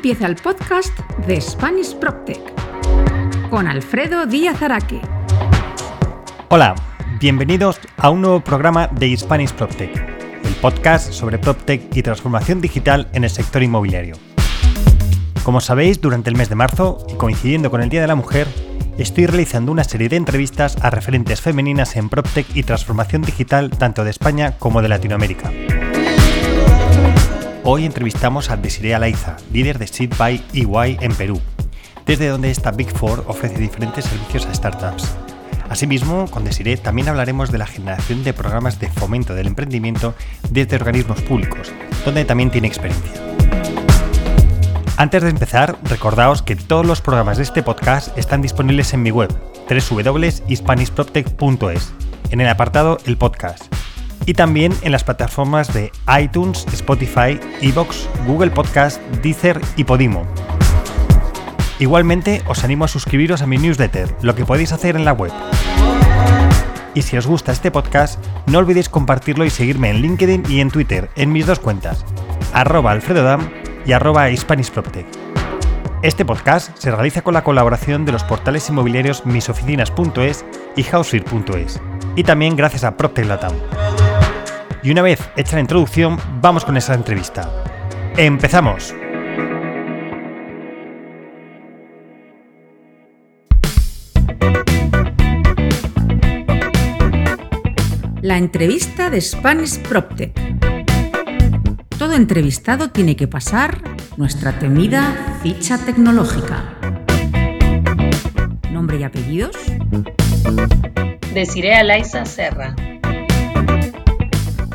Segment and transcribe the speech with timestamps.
[0.00, 2.40] empieza el podcast de Spanish PropTech
[3.50, 4.98] con Alfredo Díaz Araque.
[6.48, 6.74] Hola,
[7.20, 9.94] bienvenidos a un nuevo programa de Spanish PropTech,
[10.42, 14.16] el podcast sobre PropTech y transformación digital en el sector inmobiliario.
[15.42, 18.48] Como sabéis, durante el mes de marzo, y coincidiendo con el Día de la Mujer,
[18.96, 24.02] estoy realizando una serie de entrevistas a referentes femeninas en PropTech y transformación digital tanto
[24.04, 25.52] de España como de Latinoamérica.
[27.62, 31.38] Hoy entrevistamos a Desiree Alaiza, líder de Seed by EY en Perú,
[32.06, 35.14] desde donde esta Big Four ofrece diferentes servicios a startups.
[35.68, 40.14] Asimismo, con Desiree también hablaremos de la generación de programas de fomento del emprendimiento
[40.48, 41.70] desde organismos públicos,
[42.06, 43.12] donde también tiene experiencia.
[44.96, 49.10] Antes de empezar, recordaos que todos los programas de este podcast están disponibles en mi
[49.10, 49.28] web,
[49.68, 51.92] www.hispanishproptech.es,
[52.30, 53.64] en el apartado El Podcast,
[54.26, 60.26] y también en las plataformas de iTunes, Spotify, Evox, Google Podcast, Deezer y Podimo.
[61.78, 65.32] Igualmente, os animo a suscribiros a mi newsletter, lo que podéis hacer en la web.
[66.94, 70.70] Y si os gusta este podcast, no olvidéis compartirlo y seguirme en LinkedIn y en
[70.70, 72.04] Twitter, en mis dos cuentas,
[72.52, 73.48] arroba alfredodam
[73.86, 74.28] y arroba.
[76.02, 80.44] Este podcast se realiza con la colaboración de los portales inmobiliarios misoficinas.es
[80.76, 81.80] y housefear.es,
[82.16, 83.52] y también gracias a PropTech Latam.
[84.82, 87.50] Y una vez hecha la introducción, vamos con esa entrevista.
[88.16, 88.94] ¡Empezamos!
[98.22, 100.32] La entrevista de Spanish PropTech.
[101.98, 103.82] Todo entrevistado tiene que pasar
[104.16, 106.78] nuestra temida ficha tecnológica.
[108.70, 109.56] Nombre y apellidos.
[111.34, 112.74] Desiree Alaiza Serra.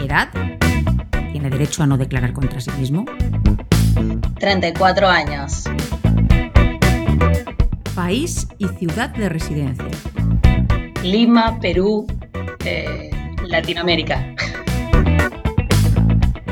[0.05, 0.29] Edad.
[1.31, 3.05] Tiene derecho a no declarar contra sí mismo.
[4.39, 5.63] 34 años.
[7.93, 9.85] País y ciudad de residencia.
[11.03, 12.07] Lima, Perú,
[12.65, 13.09] eh,
[13.47, 14.35] Latinoamérica.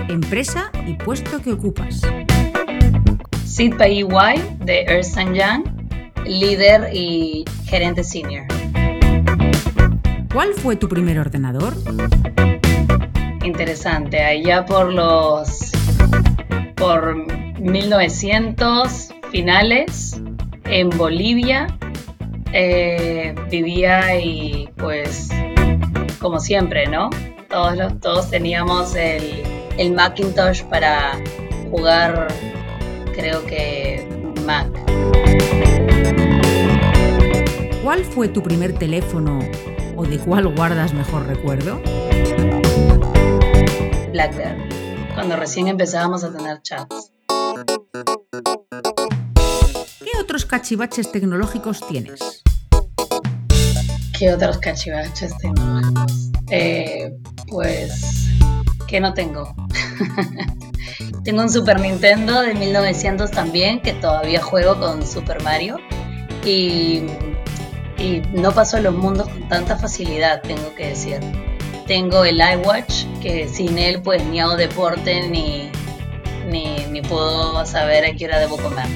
[0.09, 2.01] Empresa y puesto que ocupas.
[3.45, 5.63] Sid by EY de Ernst Young,
[6.25, 8.45] líder y gerente senior.
[10.33, 11.75] ¿Cuál fue tu primer ordenador?
[13.43, 15.71] Interesante, allá por los
[16.75, 17.15] por
[17.59, 20.19] 1900 finales
[20.65, 21.67] en Bolivia
[22.53, 25.29] eh, vivía y pues
[26.19, 27.09] como siempre, ¿no?
[27.49, 29.43] Todos, los, todos teníamos el,
[29.77, 31.19] el Macintosh para
[31.69, 32.27] jugar,
[33.13, 34.07] creo que
[34.45, 34.67] Mac.
[37.83, 39.39] ¿Cuál fue tu primer teléfono
[39.95, 41.81] o de cuál guardas mejor recuerdo?
[44.13, 44.69] BlackBerry,
[45.15, 47.11] cuando recién empezábamos a tener chats.
[49.99, 52.43] ¿Qué otros cachivaches tecnológicos tienes?
[54.17, 56.29] ¿Qué otros cachivaches tecnológicos?
[56.51, 57.11] Eh,
[57.47, 58.27] pues,
[58.87, 59.51] ¿qué no tengo?
[61.23, 65.77] tengo un Super Nintendo de 1900 también, que todavía juego con Super Mario.
[66.45, 67.07] Y,
[67.97, 71.19] y no paso los mundos con tanta facilidad, tengo que decir.
[71.87, 75.69] Tengo el iWatch, que sin él pues ni hago deporte ni,
[76.47, 78.87] ni, ni puedo saber a qué hora debo comer.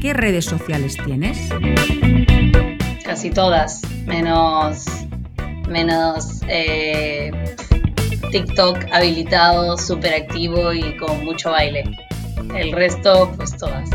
[0.00, 1.48] ¿Qué redes sociales tienes?
[3.04, 4.84] Casi todas, menos,
[5.68, 7.32] menos eh,
[8.30, 11.84] TikTok habilitado, súper activo y con mucho baile.
[12.54, 13.90] El resto, pues todas.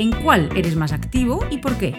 [0.00, 1.92] ¿En cuál eres más activo y por qué?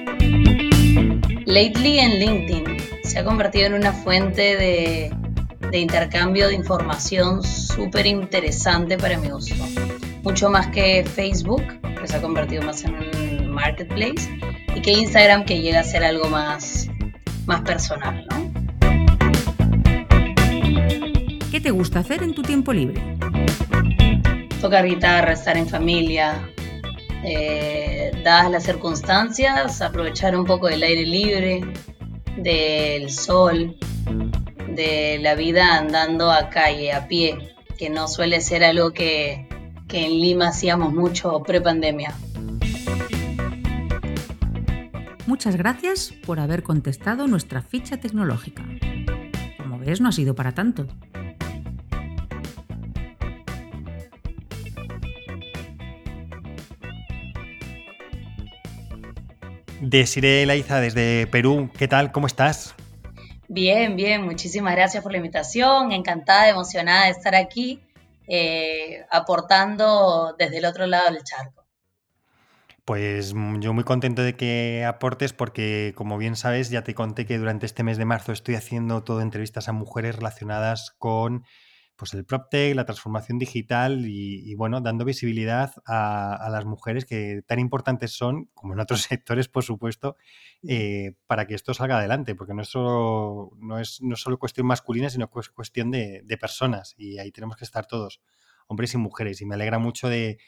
[1.46, 5.14] Lately en LinkedIn se ha convertido en una fuente de,
[5.70, 9.54] de intercambio de información súper interesante para mi uso.
[10.24, 11.62] Mucho más que Facebook,
[12.00, 14.36] que se ha convertido más en un marketplace,
[14.76, 16.90] y que Instagram, que llega a ser algo más,
[17.46, 18.52] más personal, ¿no?
[21.52, 23.00] ¿Qué te gusta hacer en tu tiempo libre?
[24.60, 26.50] Tocar guitarra, estar en familia,
[27.24, 31.62] eh, dadas las circunstancias, aprovechar un poco del aire libre,
[32.38, 33.76] del sol,
[34.68, 39.48] de la vida andando a calle, a pie, que no suele ser algo que,
[39.88, 42.16] que en Lima hacíamos mucho pre-pandemia.
[45.28, 48.66] Muchas gracias por haber contestado nuestra ficha tecnológica.
[49.58, 50.88] Como ves, no ha sido para tanto.
[59.82, 62.12] Desiree Laiza desde Perú, ¿qué tal?
[62.12, 62.76] ¿Cómo estás?
[63.48, 67.82] Bien, bien, muchísimas gracias por la invitación, encantada, emocionada de estar aquí,
[68.28, 71.66] eh, aportando desde el otro lado del charco.
[72.86, 77.26] Pues mm, yo muy contento de que aportes porque, como bien sabes, ya te conté
[77.26, 81.44] que durante este mes de marzo estoy haciendo todo entrevistas a mujeres relacionadas con
[82.02, 87.60] pues el PropTech, la transformación digital y, bueno, dando visibilidad a, las mujeres que tan
[87.60, 90.18] importantes son, como en otros sectores, por supuesto,
[90.68, 94.66] eh, para que esto salga adelante, porque no es solo, no es, no solo cuestión
[94.66, 98.20] masculina, sino que es cuestión de, de personas y ahí tenemos que estar todos,
[98.66, 99.40] hombres y mujeres.
[99.42, 100.40] Y me alegra mucho de,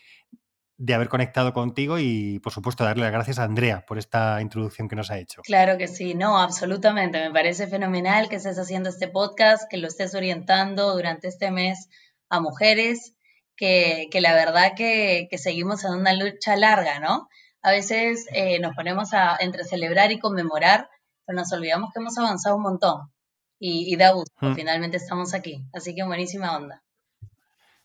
[0.84, 4.90] de haber conectado contigo y, por supuesto, darle las gracias a Andrea por esta introducción
[4.90, 5.42] que nos ha hecho.
[5.42, 7.22] Claro que sí, no, absolutamente.
[7.22, 11.88] Me parece fenomenal que estés haciendo este podcast, que lo estés orientando durante este mes
[12.28, 13.16] a mujeres,
[13.56, 17.30] que, la verdad que, seguimos en una lucha larga, ¿no?
[17.62, 20.90] A veces eh, nos ponemos a entre celebrar y conmemorar,
[21.26, 23.10] pero nos olvidamos que hemos avanzado un montón.
[23.58, 24.56] Y, da gusto, mm.
[24.56, 25.64] finalmente estamos aquí.
[25.72, 26.84] Así que buenísima onda.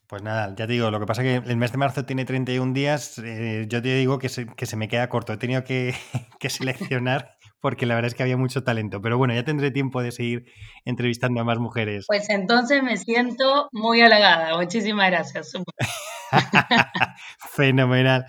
[0.09, 2.25] Pues nada, ya te digo, lo que pasa es que el mes de marzo tiene
[2.25, 5.65] 31 días, eh, yo te digo que se, que se, me queda corto, he tenido
[5.65, 5.95] que,
[6.49, 10.11] seleccionar porque la verdad es que había mucho talento, pero bueno, ya tendré tiempo de
[10.11, 10.47] seguir
[10.87, 12.07] entrevistando a más mujeres.
[12.07, 15.53] Pues entonces me siento muy halagada, muchísimas gracias.
[17.53, 18.25] Fenomenal.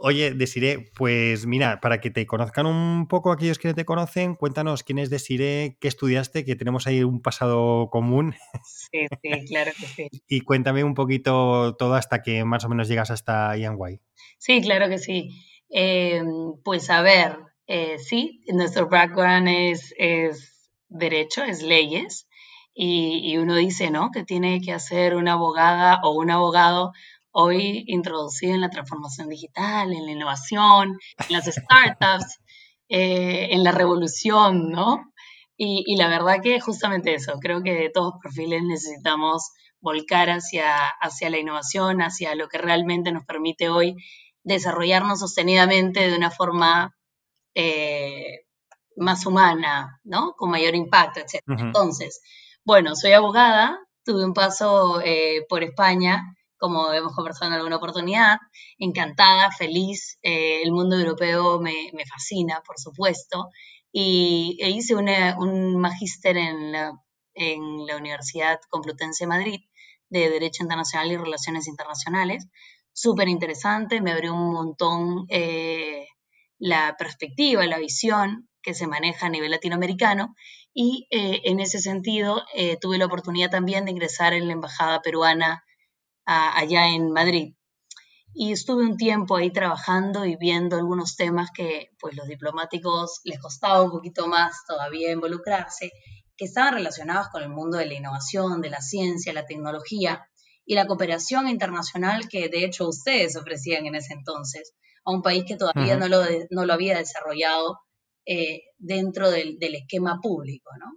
[0.00, 4.36] Oye, Desiree, pues mira, para que te conozcan un poco aquellos que no te conocen,
[4.36, 8.36] cuéntanos quién es Desiree, qué estudiaste, que tenemos ahí un pasado común.
[8.64, 10.08] Sí, sí, claro que sí.
[10.28, 14.00] y cuéntame un poquito todo hasta que más o menos llegas hasta Yanguay.
[14.38, 15.30] Sí, claro que sí.
[15.68, 16.22] Eh,
[16.62, 17.36] pues a ver,
[17.66, 22.28] eh, sí, nuestro background es, es derecho, es leyes.
[22.72, 24.12] Y, y, uno dice, ¿no?
[24.12, 26.92] Que tiene que hacer una abogada o un abogado
[27.40, 30.98] hoy introducido en la transformación digital, en la innovación,
[31.28, 32.40] en las startups,
[32.88, 35.12] eh, en la revolución, ¿no?
[35.60, 39.50] Y, la verdad que justamente eso, creo que de todos perfiles necesitamos
[39.80, 43.96] volcar hacia, hacia la innovación, hacia lo que realmente nos permite hoy
[44.44, 46.96] desarrollarnos sostenidamente de una forma
[47.56, 48.46] eh,
[48.96, 50.34] más humana, ¿no?
[50.36, 51.42] Con mayor impacto, etc.
[51.48, 52.20] Entonces,
[52.64, 56.22] bueno, soy abogada, tuve un paso eh, por España
[56.58, 58.38] como hemos conversado en alguna oportunidad,
[58.78, 60.18] encantada, feliz.
[60.22, 61.74] Eh, el mundo europeo me,
[62.10, 63.48] fascina, por supuesto.
[63.90, 66.92] Y e hice un magíster en la,
[67.34, 69.60] en la Universidad Complutense de Madrid
[70.10, 72.46] de Derecho Internacional y Relaciones Internacionales.
[72.92, 76.06] Súper interesante, me abrió un montón eh,
[76.58, 80.34] la perspectiva, la visión que se maneja a nivel latinoamericano
[80.74, 82.42] y eh, en ese sentido
[82.80, 85.64] tuve la oportunidad también de ingresar en la Embajada Peruana
[86.28, 87.54] allá en Madrid.
[88.34, 93.40] Y estuve un tiempo ahí trabajando y viendo algunos temas que pues los diplomáticos les
[93.40, 95.90] costaba un poquito más todavía involucrarse,
[96.36, 100.28] que estaban relacionados con el mundo de la innovación, de la ciencia, la tecnología
[100.64, 105.44] y la cooperación internacional que de hecho ustedes ofrecían en ese entonces a un país
[105.46, 107.80] que todavía no, lo no, lo, había desarrollado
[108.26, 110.92] eh, dentro del, del, esquema público, ¿no?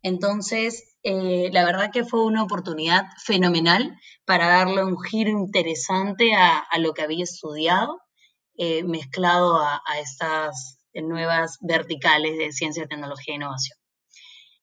[0.00, 6.64] Entonces, eh, la verdad que fue una oportunidad fenomenal para darle un giro interesante a,
[6.78, 8.00] lo que había estudiado,
[8.56, 13.78] eh, mezclado a, estas nuevas verticales de ciencia, tecnología e innovación.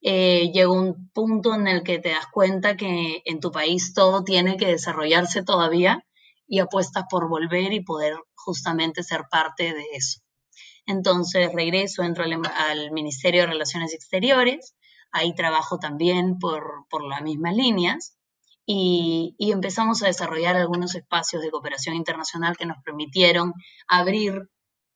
[0.01, 4.23] Eh, llegó un punto en el que te das cuenta que en tu país todo
[4.23, 6.05] tiene que desarrollarse todavía
[6.47, 10.21] y apuestas por volver y poder justamente ser parte de eso.
[10.85, 14.73] Entonces regreso, entro al Ministerio de Relaciones Exteriores,
[15.11, 18.19] Ahí trabajo también por, por las mismas líneas
[18.71, 23.53] y, empezamos a desarrollar algunos espacios de cooperación internacional que nos permitieron
[23.87, 24.47] abrir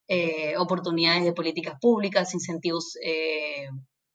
[0.08, 3.68] eh, oportunidades de políticas públicas, incentivos eh,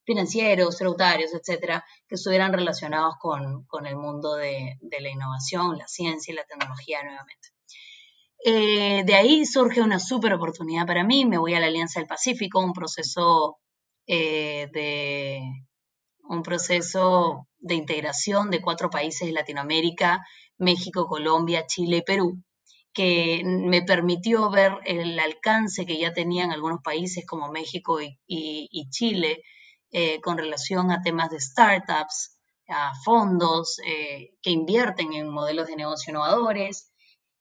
[0.04, 6.36] financieros, tributarios, etcétera, que estuvieran relacionados con, el mundo de, la innovación, la ciencia y
[6.36, 7.48] la tecnología nuevamente.
[8.44, 12.06] Eh, de ahí surge una súper oportunidad para mí, me voy a la Alianza del
[12.06, 13.58] Pacífico, un proceso
[14.06, 15.40] de,
[16.28, 20.24] un proceso de integración de cuatro países de Latinoamérica,
[20.58, 22.42] México, Colombia, Chile y Perú,
[22.92, 29.42] que me permitió ver el alcance que ya tenían algunos países como México y, Chile
[29.90, 35.76] eh, con relación a temas de startups, a fondos eh, que invierten en modelos de
[35.76, 36.92] negocio innovadores.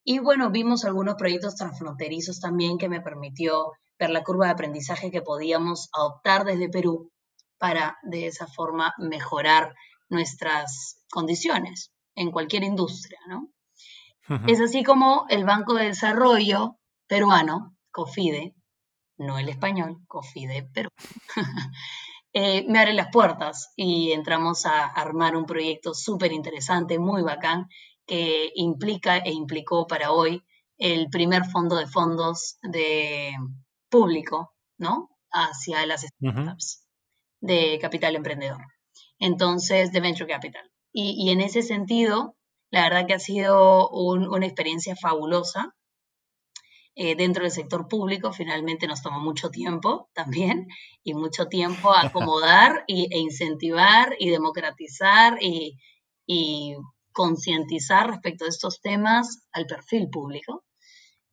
[0.04, 5.12] Y bueno, vimos algunos proyectos transfronterizos también que me permitió ver la curva de aprendizaje
[5.12, 7.12] que podíamos adoptar desde Perú
[7.58, 9.74] para de esa forma mejorar
[10.10, 13.50] nuestras condiciones en cualquier industria, ¿no?
[14.46, 18.56] Es así como el Banco de Desarrollo peruano, COFIDE,
[19.18, 20.90] no el español, COFIDE Perú,
[22.34, 27.68] eh, me abre las puertas y entramos a armar un proyecto súper interesante, muy bacán,
[28.06, 30.44] que implica e implicó para hoy
[30.78, 33.32] el primer fondo de fondos de
[33.90, 35.10] público, ¿no?
[35.32, 36.87] Hacia las startups
[37.48, 38.62] de capital emprendedor.
[39.20, 40.70] Entonces, de Venture Capital.
[40.94, 42.36] Y, en ese sentido,
[42.72, 45.74] la verdad que ha sido una experiencia fabulosa.
[46.96, 50.68] Eh, dentro del sector público finalmente nos tomó mucho tiempo también
[51.04, 55.78] y mucho tiempo acomodar y, e incentivar y democratizar y,
[56.26, 56.76] y
[57.12, 60.64] concientizar respecto a estos temas al perfil público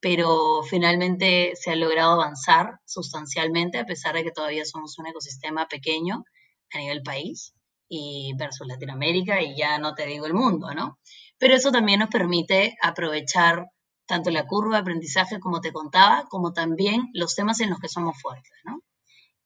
[0.04, 5.66] pero finalmente se ha logrado avanzar sustancialmente a pesar de que todavía somos un ecosistema
[5.66, 6.26] pequeño
[6.74, 7.54] a nivel país
[7.88, 10.98] y versus Latinoamérica y ya no te digo el mundo, ¿no?
[11.38, 13.70] Pero eso también nos permite aprovechar
[14.04, 17.88] tanto la curva de aprendizaje como te contaba, como también los temas en los que
[17.88, 18.82] somos fuertes, ¿no?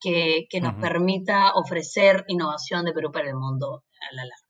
[0.01, 4.49] Que, nos permita ofrecer innovación de Perú para el mundo a la larga.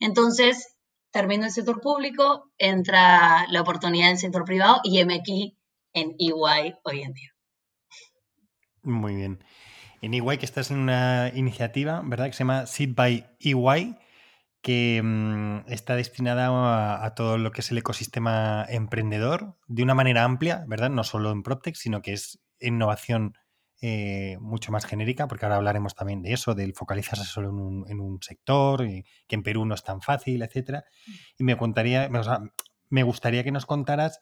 [0.00, 0.75] Entonces,
[1.16, 5.56] termino el sector público, entra la oportunidad en el sector privado y aquí
[5.94, 7.30] en EY hoy en día.
[8.82, 9.42] Muy bien.
[10.02, 12.26] En EY que estás en una iniciativa, ¿verdad?
[12.26, 13.96] Que se llama Seed by EY,
[14.60, 20.22] que mm, está destinada a, todo lo que es el ecosistema emprendedor de una manera
[20.22, 20.90] amplia, ¿verdad?
[20.90, 23.38] No solo en PropTech, sino que es innovación
[23.82, 27.50] eh, mucho más genérica, porque ahora hablaremos también de eso, del focalizarse solo
[27.88, 30.84] en un, sector, y que en Perú no es tan fácil, etcétera.
[31.38, 32.08] Y me contaría,
[32.88, 34.20] me gustaría que nos contaras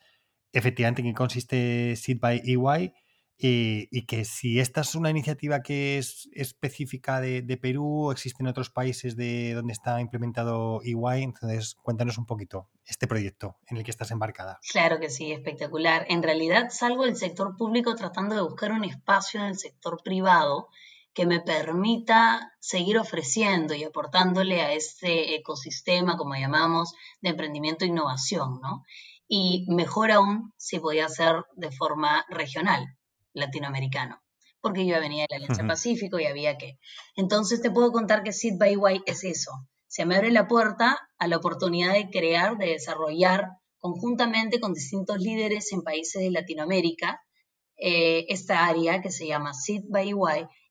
[0.52, 2.92] efectivamente en qué consiste Seed by EY
[3.36, 9.16] y, que si esta es una iniciativa que es específica de, Perú, existen otros países
[9.16, 14.10] de donde está implementado EY, entonces cuéntanos un poquito este proyecto en el que estás
[14.10, 14.60] embarcada.
[14.70, 16.06] Claro que sí, espectacular.
[16.08, 20.68] En realidad salgo del sector público tratando de buscar un espacio en el sector privado
[21.12, 27.88] que me permita seguir ofreciendo y aportándole a este ecosistema, como llamamos, de emprendimiento e
[27.88, 28.84] innovación, ¿no?
[29.26, 32.96] Y mejor aún si podía ser de forma regional
[33.34, 34.22] latinoamericano,
[34.60, 36.78] porque yo venía de la Alianza Pacífico y había que.
[37.16, 39.50] Entonces te puedo contar que Seed by White es eso.
[39.86, 43.48] Se me abre la puerta a la oportunidad de crear, de desarrollar
[43.78, 47.20] conjuntamente con distintos líderes en países de Latinoamérica
[47.76, 50.14] eh, esta área que se llama Seed by Y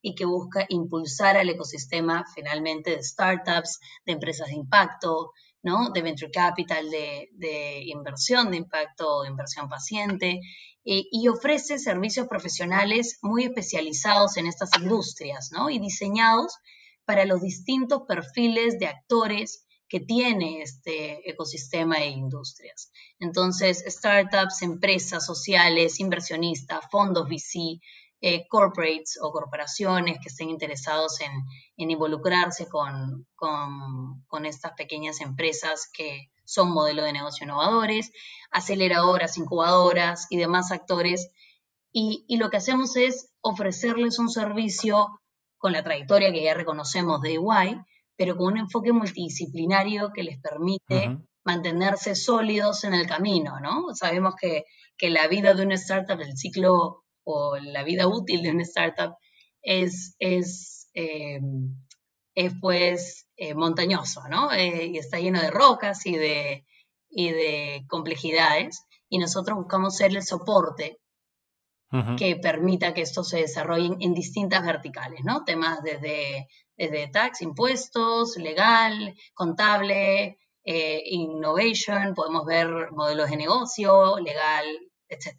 [0.02, 5.90] y que busca impulsar al ecosistema finalmente de startups, de empresas de impacto, ¿no?
[5.90, 10.40] de venture capital, de, de inversión de impacto, inversión paciente,
[10.84, 15.70] eh, y ofrece servicios profesionales muy especializados en estas industrias, ¿no?
[15.70, 16.56] Y diseñados
[17.04, 22.90] para los distintos perfiles de actores que tiene este ecosistema de industrias.
[23.18, 27.80] Entonces, startups, empresas sociales, inversionistas, fondos VC,
[28.20, 31.30] eh, corporates o corporaciones que estén interesados en,
[31.76, 38.12] involucrarse con, con, estas pequeñas empresas que son modelos de negocio innovadores,
[38.50, 41.30] aceleradoras, incubadoras y demás actores.
[41.92, 45.20] Y, lo que hacemos es ofrecerles un servicio
[45.58, 47.80] con la trayectoria que ya reconocemos de EY,
[48.16, 53.94] pero con un enfoque multidisciplinario que les permite mantenerse sólidos en el camino, ¿no?
[53.94, 54.64] Sabemos que,
[54.96, 59.16] que la vida de una startup, el ciclo o la vida útil de una startup
[59.62, 61.40] es, es, eh,
[62.60, 64.52] pues eh, montañoso, ¿no?
[64.52, 66.66] Eh, y está lleno de rocas y de,
[67.08, 70.98] y de complejidades, y nosotros buscamos ser el soporte
[72.18, 75.44] que permita que esto se desarrolle en distintas verticales, ¿no?
[75.44, 84.66] Temas desde, desde tax, impuestos, legal, contable, innovation, podemos ver modelos de negocio, legal,
[85.08, 85.38] etc.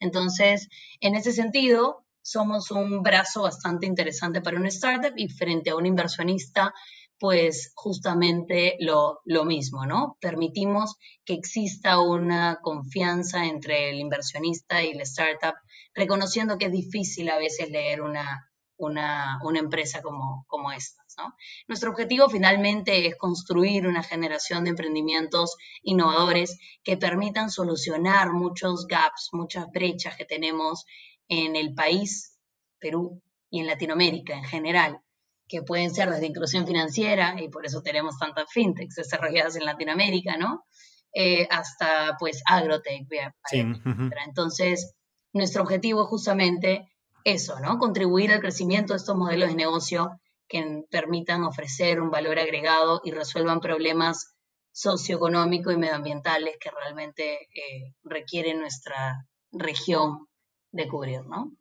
[0.00, 5.76] Entonces, en ese sentido, somos un brazo bastante interesante para una startup y frente a
[5.76, 6.72] un inversionista,
[7.18, 10.16] pues justamente lo, lo, mismo, ¿no?
[10.20, 15.54] Permitimos que exista una confianza entre el inversionista y la startup,
[15.94, 21.04] reconociendo que es difícil a veces leer una, una, una empresa como, como estas.
[21.68, 29.28] Nuestro objetivo finalmente es construir una generación de emprendimientos innovadores que permitan solucionar muchos gaps,
[29.32, 30.84] muchas brechas que tenemos
[31.28, 32.38] en el país,
[32.78, 35.00] Perú, y en Latinoamérica en general,
[35.46, 40.36] que pueden ser desde inclusión financiera, y por eso tenemos tantas fintechs desarrolladas en Latinoamérica,
[40.36, 40.64] ¿no?
[41.12, 43.06] Eh, hasta pues agrotech,
[43.48, 43.64] sí.
[44.26, 44.94] Entonces,
[45.32, 46.88] nuestro objetivo es justamente
[47.22, 47.78] eso, ¿no?
[47.78, 53.12] Contribuir al crecimiento de estos modelos de negocio que permitan ofrecer un valor agregado y
[53.12, 54.34] resuelvan problemas
[54.72, 60.26] socioeconómicos y medioambientales que realmente eh, requiere nuestra región
[60.74, 61.52] de cubrir, ¿no?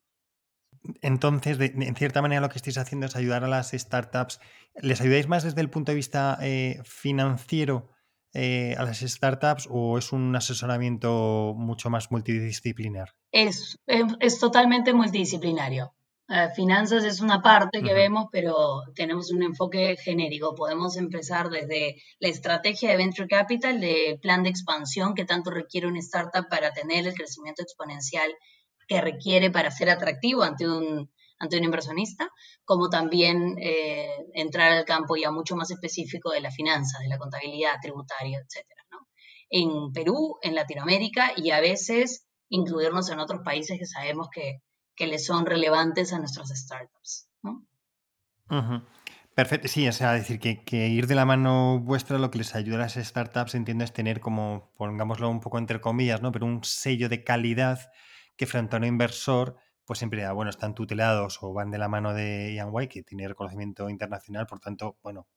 [1.02, 4.40] Entonces, en cierta manera, lo que estáis haciendo es ayudar a las startups.
[4.76, 7.90] ¿Les ayudáis más desde el punto de vista eh, financiero
[8.34, 13.14] eh, a las startups o es un asesoramiento mucho más multidisciplinar?
[13.32, 15.94] Es, es, totalmente multidisciplinario.
[16.28, 20.56] Eh, finanzas es una parte que vemos, pero tenemos un enfoque genérico.
[20.56, 25.88] Podemos empezar desde la estrategia de Venture Capital, del plan de expansión que tanto requiere
[25.88, 28.30] una startup para tener el crecimiento exponencial
[28.88, 31.10] que requiere para ser atractivo ante un,
[31.40, 32.30] ante un inversionista,
[32.66, 37.18] como también eh, entrar al campo ya mucho más específico de la finanza, de la
[37.18, 38.84] contabilidad tributaria, etcétera,
[39.50, 44.62] En Perú, en Latinoamérica y a veces incluirnos en otros países que sabemos que,
[44.96, 47.28] que les son relevantes a nuestras startups,
[49.36, 52.54] Perfecto, sí, o sea, decir que, que, ir de la mano vuestra lo que les
[52.54, 56.32] ayuda a las startups, entiendo, es tener como, pongámoslo un poco entre comillas, ¿no?
[56.32, 57.80] Pero un sello de calidad
[58.36, 62.14] que frente a un inversor, pues siempre, bueno, están tutelados o van de la mano
[62.14, 65.28] de Ian White, que tiene reconocimiento internacional, por tanto, bueno,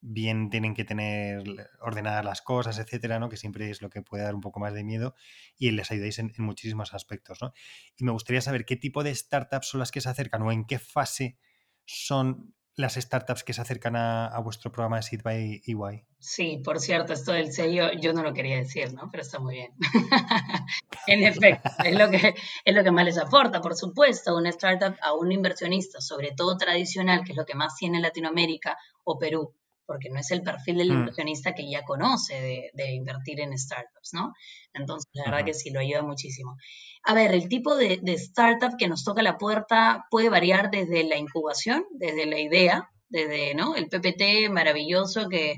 [0.00, 1.42] bien tienen que tener
[1.80, 3.28] ordenadas las cosas, etcétera, ¿no?
[3.28, 5.14] Que siempre es lo que puede dar un poco más de miedo
[5.58, 7.52] y les ayudáis en, muchísimos aspectos, ¿no?
[7.96, 10.64] Y me gustaría saber qué tipo de startups son las que se acercan o en
[10.64, 11.38] qué fase
[11.84, 16.04] son las startups que se acercan a, vuestro programa de Seed by EY.
[16.20, 19.10] Sí, por cierto, esto del sello yo no lo quería decir, ¿no?
[19.10, 19.72] Pero está muy bien.
[21.08, 24.94] en efecto, es lo, que, es lo que más les aporta, por supuesto, una startup
[25.02, 29.52] a un inversionista, sobre todo tradicional, que es lo que más tiene Latinoamérica o Perú,
[29.88, 30.98] porque no es el perfil del mm.
[30.98, 34.34] inversionista que ya conoce de, invertir en startups, ¿no?
[34.74, 36.56] Entonces, la verdad que sí, lo ayuda muchísimo.
[37.04, 41.16] A ver, el tipo de, startup que nos toca la puerta puede variar desde la
[41.16, 43.74] incubación, desde la idea, desde ¿no?
[43.76, 45.56] el PPT maravilloso que,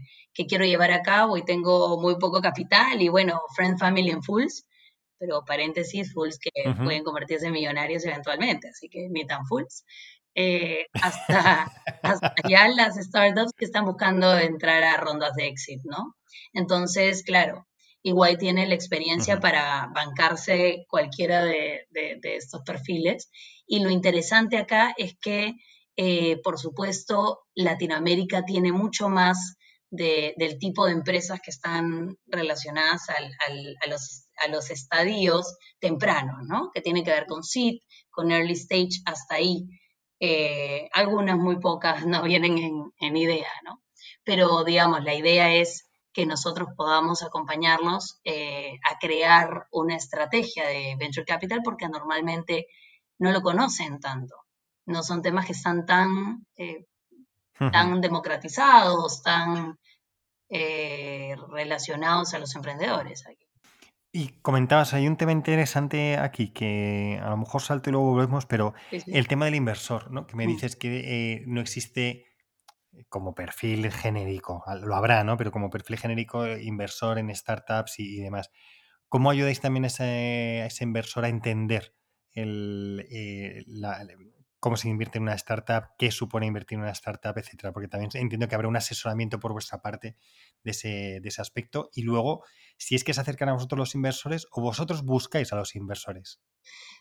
[0.49, 4.67] quiero llevar a cabo y tengo muy poco capital y bueno, Friend, Family and Fools,
[5.19, 6.51] pero paréntesis, Fools que
[6.83, 9.85] pueden convertirse en millonarios eventualmente, así que ni tan Fools.
[10.35, 11.71] Eh, hasta,
[12.03, 16.16] hasta ya las startups que están buscando entrar a rondas de exit, ¿no?
[16.53, 17.66] Entonces, claro,
[18.03, 21.87] igual tiene la experiencia para bancarse cualquiera de,
[22.23, 23.31] estos perfiles.
[23.66, 25.55] Y lo interesante acá es que,
[25.97, 29.57] eh, por supuesto, Latinoamérica tiene mucho más
[29.90, 36.71] del tipo de empresas que están relacionadas a, los, a los estadios tempranos, ¿no?
[36.73, 39.66] Que tiene que ver con seed, con early stage, hasta ahí.
[40.20, 43.83] Eh, algunas muy pocas no vienen en, idea, ¿no?
[44.22, 50.96] Pero digamos, la idea es que nosotros podamos acompañarnos eh, a crear una estrategia de
[50.98, 52.66] venture capital porque normalmente
[53.18, 54.35] no lo conocen tanto.
[54.85, 56.85] No son temas que están tan, eh,
[57.72, 59.78] tan democratizados, tan
[60.50, 63.26] relacionados a los emprendedores.
[63.26, 63.39] Aquí.
[64.12, 68.44] Y comentabas, hay un tema interesante aquí que a lo mejor salto y luego volvemos,
[68.44, 70.27] pero el tema del inversor, ¿no?
[70.27, 70.51] Que me mm.
[70.51, 72.27] dices que eh, no existe
[73.09, 75.37] como perfil genérico, lo habrá, ¿no?
[75.37, 78.51] Pero como perfil genérico, inversor en startups y, demás.
[79.09, 81.94] ¿Cómo ayudáis también a ese, inversor a entender
[82.33, 83.64] el, eh,
[84.59, 87.73] cómo se invierte en una startup, qué supone invertir en una startup, etcétera?
[87.73, 90.16] Porque también entiendo que habrá un asesoramiento por vuestra parte
[90.62, 91.90] de ese, de ese aspecto.
[91.94, 92.44] Y luego,
[92.81, 96.40] si es que se acercan a vosotros los inversores o vosotros buscáis a los inversores.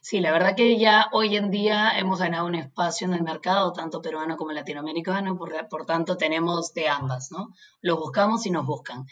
[0.02, 3.72] Sí, la verdad que ya hoy en día hemos ganado un espacio en el mercado,
[3.72, 7.54] tanto peruano como latinoamericano, por, por tanto tenemos de ambas, ¿no?
[7.80, 9.06] Los buscamos y nos buscan.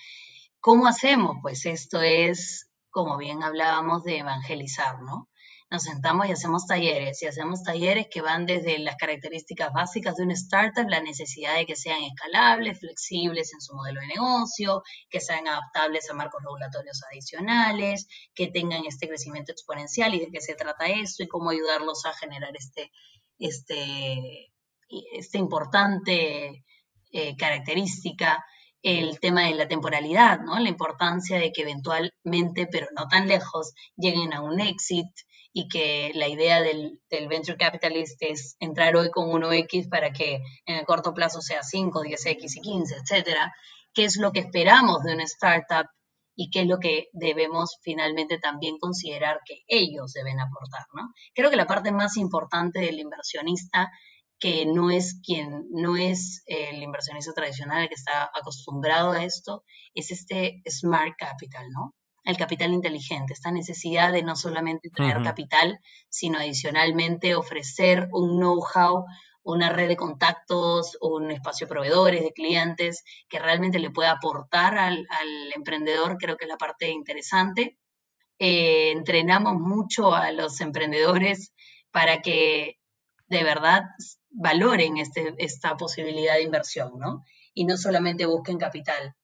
[0.60, 1.38] ¿Cómo hacemos?
[1.42, 5.30] Pues esto es, como bien hablábamos, de evangelizar, ¿no?
[5.70, 10.24] Nos sentamos y hacemos talleres, y hacemos talleres que van desde las características básicas de
[10.24, 15.20] una startup, la necesidad de que sean escalables, flexibles en su modelo de negocio, que
[15.20, 20.56] sean adaptables a marcos regulatorios adicionales, que tengan este crecimiento exponencial y de qué se
[20.56, 22.92] trata esto y cómo ayudarlos a generar este,
[23.38, 24.54] este,
[24.88, 26.64] este importante
[27.12, 28.46] eh, característica
[28.84, 30.58] el tema de la temporalidad, ¿no?
[30.60, 35.08] La importancia de que eventualmente, pero no tan lejos, lleguen a un exit,
[35.58, 40.76] y que la idea del, venture capitalist es entrar hoy con 1X para que en
[40.76, 43.52] el corto plazo sea 5, 10X y 15, etcétera,
[43.92, 45.88] qué es lo que esperamos de una startup
[46.36, 51.12] y qué es lo que debemos finalmente también considerar que ellos deben aportar, ¿no?
[51.34, 53.90] Creo que la parte más importante del inversionista
[54.38, 59.64] que no es quien no es el inversionista tradicional que está acostumbrado a esto,
[59.96, 61.96] es este smart capital, ¿no?
[62.28, 69.06] El capital inteligente, esta necesidad de no solamente traer capital, sino adicionalmente ofrecer un know-how,
[69.44, 74.78] una red de contactos, un espacio de proveedores, de clientes, que realmente le pueda aportar
[74.78, 75.08] al,
[75.56, 77.78] emprendedor, creo que es la parte interesante.
[78.40, 81.54] Eh, entrenamos mucho a los emprendedores
[81.92, 82.78] para que
[83.28, 83.84] de verdad
[84.32, 87.24] valoren este, esta posibilidad de inversión, ¿no?
[87.54, 89.16] Y no solamente busquen capital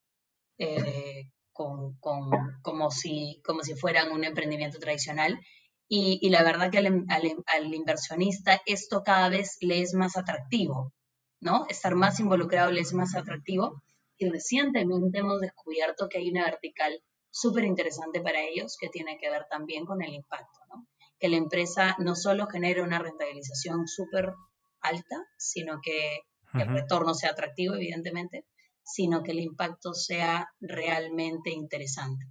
[0.58, 5.40] eh, con, como, si, como si fueran un emprendimiento tradicional.
[5.88, 10.92] Y, la verdad que al, al, inversionista esto cada vez le es más atractivo,
[11.40, 11.66] ¿no?
[11.70, 13.84] Estar más involucrado le es más atractivo.
[14.18, 19.30] Y recientemente hemos descubierto que hay una vertical súper interesante para ellos que tiene que
[19.30, 20.88] ver también con el impacto, ¿no?
[21.20, 24.34] Que la empresa no solo genere una rentabilización súper
[24.82, 26.22] alta, sino que
[26.54, 28.46] el retorno sea atractivo, evidentemente,
[28.84, 32.26] sino que el impacto sea realmente interesante.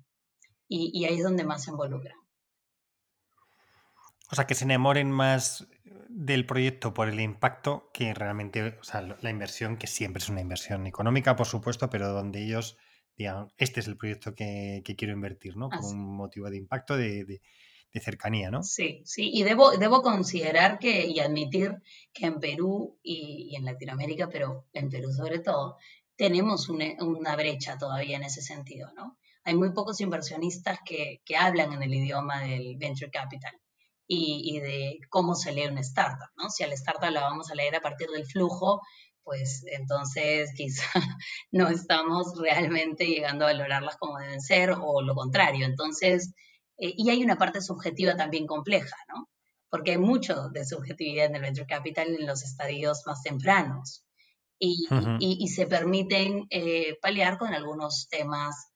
[0.69, 2.15] Y, ahí es donde más se involucra.
[4.31, 5.67] O sea, que se enamoren más
[6.09, 10.41] del proyecto por el impacto que realmente, o sea, la inversión, que siempre es una
[10.41, 12.79] inversión económica, por supuesto, pero donde ellos
[13.17, 15.69] digan, este es el proyecto que, quiero invertir, ¿no?
[15.69, 17.43] Por un motivo de impacto, de,
[18.01, 18.63] cercanía, ¿no?
[18.63, 21.83] Sí, sí, y debo, debo considerar que y admitir
[22.15, 25.77] que en Perú y, y en Latinoamérica, pero en Perú sobre todo,
[26.23, 29.19] tenemos una, brecha todavía en ese sentido, ¿no?
[29.43, 33.53] Hay muy pocos inversionistas que, hablan en el idioma del venture capital
[34.07, 36.49] y, de cómo se lee una startup, ¿no?
[36.49, 38.83] Si a la startup la vamos a leer a partir del flujo,
[39.25, 40.85] pues entonces quizá
[41.51, 45.67] no estamos realmente llegando a valorarlas como deben ser o lo contrario.
[45.67, 46.35] Entonces,
[46.79, 49.29] eh, y hay una parte subjetiva también compleja, ¿no?
[49.69, 54.05] Porque hay mucho de subjetividad en el venture capital en los estadios más tempranos
[54.65, 58.73] y, se permiten eh, paliar con algunos temas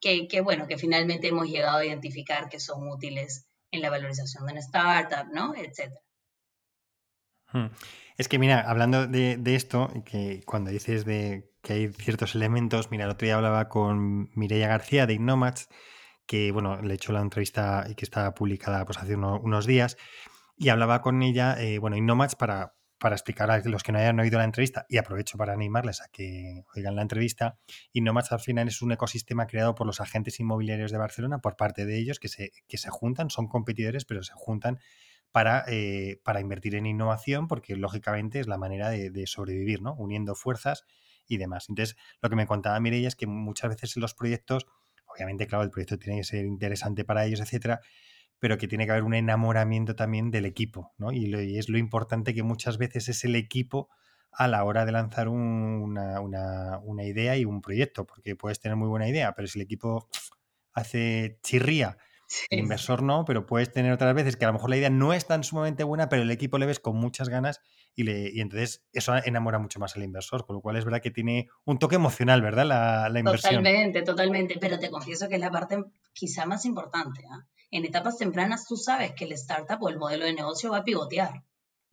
[0.00, 4.52] que, bueno, que finalmente hemos llegado a identificar que son útiles en la valorización de
[4.52, 5.54] una startup, ¿no?
[5.56, 6.00] Etcétera.
[8.16, 13.06] Es que, mira, hablando de, esto, que cuando dices de que hay ciertos elementos, mira,
[13.06, 15.68] el otro día hablaba con Mireia García de Innomats,
[16.26, 19.96] que, bueno, le he hecho la entrevista y que está publicada pues, hace unos días,
[20.56, 24.18] y hablaba con ella, eh, bueno, Innomats para, para explicar a los que no hayan
[24.18, 27.56] oído la entrevista, y aprovecho para animarles a que oigan la entrevista,
[27.92, 31.86] Innomads al final es un ecosistema creado por los agentes inmobiliarios de Barcelona, por parte
[31.86, 34.80] de ellos, que se, que se juntan, son competidores, pero se juntan
[35.30, 39.94] para, eh, para invertir en innovación, porque lógicamente es la manera de, sobrevivir, ¿no?
[39.94, 40.84] Uniendo fuerzas
[41.28, 41.66] y demás.
[41.68, 44.66] Entonces, lo que me contaba Mireia es que muchas veces en los proyectos,
[45.06, 47.82] obviamente, claro, el proyecto tiene que ser interesante para ellos, etcétera,
[48.38, 51.12] pero que tiene que haber un enamoramiento también del equipo, ¿no?
[51.12, 53.88] Y, es lo importante que muchas veces es el equipo
[54.30, 59.08] a la hora de lanzar una, idea y un proyecto, porque puedes tener muy buena
[59.08, 60.08] idea, pero si el equipo
[60.74, 61.96] hace chirría,
[62.50, 65.12] el inversor no, pero puedes tener otras veces que a lo mejor la idea no
[65.12, 67.60] es tan sumamente buena, pero el equipo le ves con muchas ganas
[67.94, 71.00] y, le, y entonces eso enamora mucho más al inversor, con lo cual es verdad
[71.00, 72.66] que tiene un toque emocional, ¿verdad?
[72.66, 73.62] La, la inversión.
[73.62, 77.22] Totalmente, totalmente, pero te confieso que es la parte quizá más importante.
[77.30, 77.46] ¿ah?
[77.70, 80.84] En etapas tempranas tú sabes que el startup o el modelo de negocio va a
[80.84, 81.42] pivotear,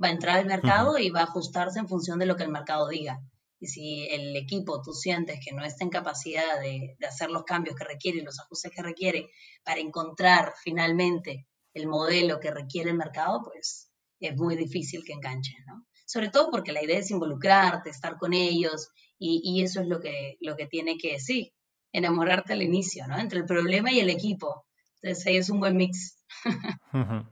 [0.01, 2.51] va a entrar al mercado y va a ajustarse en función de lo que el
[2.51, 3.19] mercado diga.
[3.59, 7.75] Y si el equipo tú sientes que no está en capacidad de, hacer los cambios
[7.75, 9.29] que requiere, los ajustes que requiere
[9.63, 15.63] para encontrar finalmente el modelo que requiere el mercado, pues es muy difícil que enganchen,
[15.65, 15.85] ¿no?
[16.05, 19.99] Sobre todo porque la idea es involucrarte, estar con ellos y, y eso es lo
[19.99, 21.53] que, lo que tiene que, sí,
[21.93, 23.17] enamorarte al inicio, ¿no?
[23.17, 24.65] Entre el problema y el equipo.
[25.03, 26.17] Entonces ahí es un buen mix.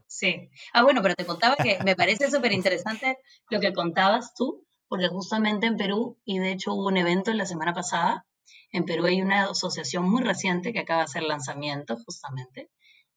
[0.07, 0.49] sí.
[0.73, 3.17] Ah, bueno, pero te contaba que me parece súper interesante
[3.49, 7.45] lo que contabas tú, porque justamente en Perú, y de hecho hubo un evento la
[7.45, 8.25] semana pasada,
[8.73, 12.69] en Perú hay una asociación muy reciente que acaba de hacer lanzamiento justamente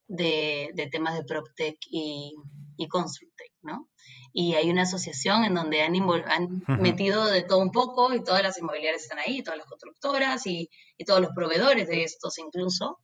[0.07, 2.33] de, temas de PropTech y,
[2.77, 3.89] y ConstructTech, ¿no?
[4.31, 5.95] Y hay una asociación en donde han,
[6.29, 10.45] han metido de todo un poco y todas las inmobiliarias están ahí, todas las constructoras
[10.47, 12.99] y, y todos los proveedores de estos incluso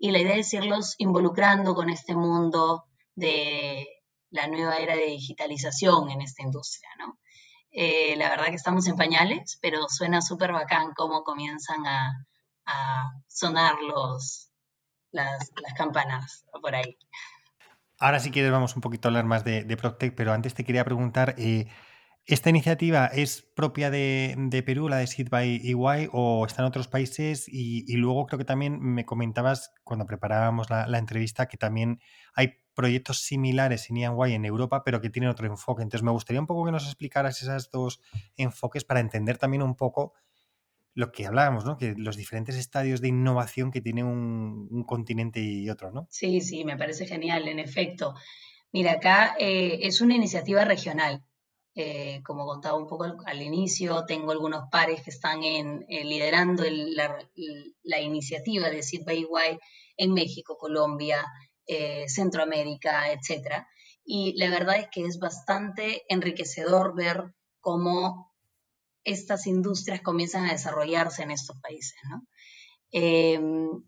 [0.00, 3.86] y la idea es irlos involucrando con este mundo de
[4.30, 7.18] la nueva era de digitalización en esta industria, ¿no?
[7.70, 12.26] Eh, la verdad que estamos en pañales, pero suena súper bacán cómo comienzan a,
[13.26, 14.52] sonar los,
[15.10, 16.96] las, campanas por ahí.
[17.98, 20.64] Ahora si quieres vamos un poquito a hablar más de, de Proctec, pero antes te
[20.64, 21.66] quería preguntar, eh,
[22.30, 26.86] ¿Esta iniciativa es propia de, Perú, la de Seed by EY, o está en otros
[26.86, 27.48] países?
[27.48, 31.98] Y, luego creo que también me comentabas cuando preparábamos la, entrevista que también
[32.32, 35.82] hay proyectos similares en EY en Europa, pero que tienen otro enfoque.
[35.82, 38.00] Entonces me gustaría un poco que nos explicaras esos dos
[38.36, 40.12] enfoques para entender también un poco
[40.94, 41.76] lo que hablábamos, ¿no?
[41.76, 46.06] Que los diferentes estadios de innovación que tiene un, continente y otro, ¿no?
[46.10, 48.14] Sí, sí, me parece genial, en efecto.
[48.70, 51.24] Mira, acá eh, es una iniciativa regional.
[51.74, 58.00] Eh, como contaba un poco al, inicio, tengo algunos pares que están eh, liderando la,
[58.00, 59.26] iniciativa de Seed by
[59.96, 61.24] en México, Colombia,
[61.66, 63.64] eh, Centroamérica, etc.
[64.04, 68.32] y la verdad es que es bastante enriquecedor ver cómo
[69.04, 71.98] estas industrias comienzan a desarrollarse en estos países.
[72.90, 73.84] Em,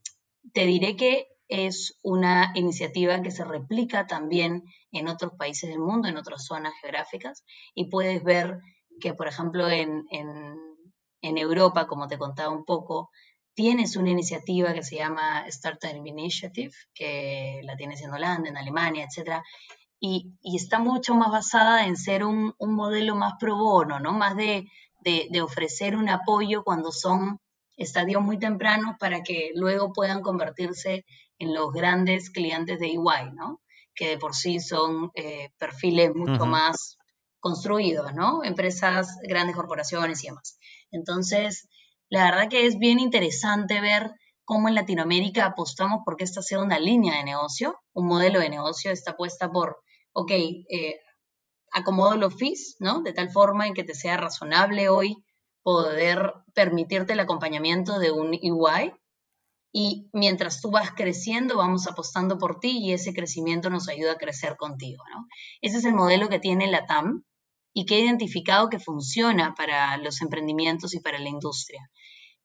[0.52, 6.08] te diré que es una iniciativa que se replica también en otros países del mundo,
[6.08, 8.58] en otras zonas geográficas, y puedes ver
[9.00, 13.10] que, por ejemplo, en, en Europa, como te contaba un poco,
[13.54, 19.06] tienes una iniciativa que se llama Startup Initiative, que la tienes en Holanda, en Alemania,
[19.06, 19.42] etc.
[20.00, 24.12] Y, está mucho más basada en ser un, modelo más pro bono, ¿no?
[24.12, 24.66] Más de,
[25.42, 27.38] ofrecer un apoyo cuando son
[27.76, 31.04] estadios muy tempranos para que luego puedan convertirse
[31.42, 33.60] en los grandes clientes de EY, ¿no?
[33.96, 36.96] Que de por sí son eh, perfiles mucho más
[37.40, 38.44] construidos, ¿no?
[38.44, 40.56] Empresas, grandes corporaciones y demás.
[40.92, 41.68] Entonces,
[42.08, 44.12] la verdad que es bien interesante ver
[44.44, 48.92] cómo en Latinoamérica apostamos porque esta sea una línea de negocio, un modelo de negocio
[48.92, 49.78] está puesta por,
[50.12, 51.00] ok, eh,
[51.72, 53.02] acomodo los fees, ¿no?
[53.02, 55.16] De tal forma en que te sea razonable hoy
[55.64, 58.92] poder permitirte el acompañamiento de un EY
[59.72, 64.18] y mientras tú vas creciendo vamos apostando por ti y ese crecimiento nos ayuda a
[64.18, 65.26] crecer contigo, ¿no?
[65.62, 67.24] Ese es el modelo que tiene la TAM
[67.72, 71.90] y que he identificado que funciona para los emprendimientos y para la industria.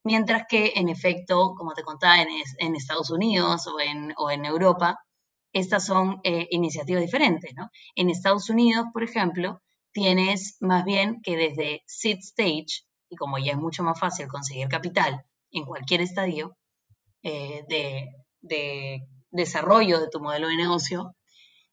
[0.05, 3.79] Mientras que, en efecto, como te contaba, en, Estados Unidos o
[4.31, 4.97] en, Europa,
[5.51, 7.53] estas son eh, iniciativas diferentes.
[7.95, 9.61] En Estados Unidos, por ejemplo,
[9.91, 14.69] tienes más bien que desde seed stage, y como ya es mucho más fácil conseguir
[14.69, 16.55] capital en cualquier estadio
[17.23, 18.09] eh, de,
[18.41, 19.01] de
[19.31, 21.15] desarrollo de tu modelo de negocio,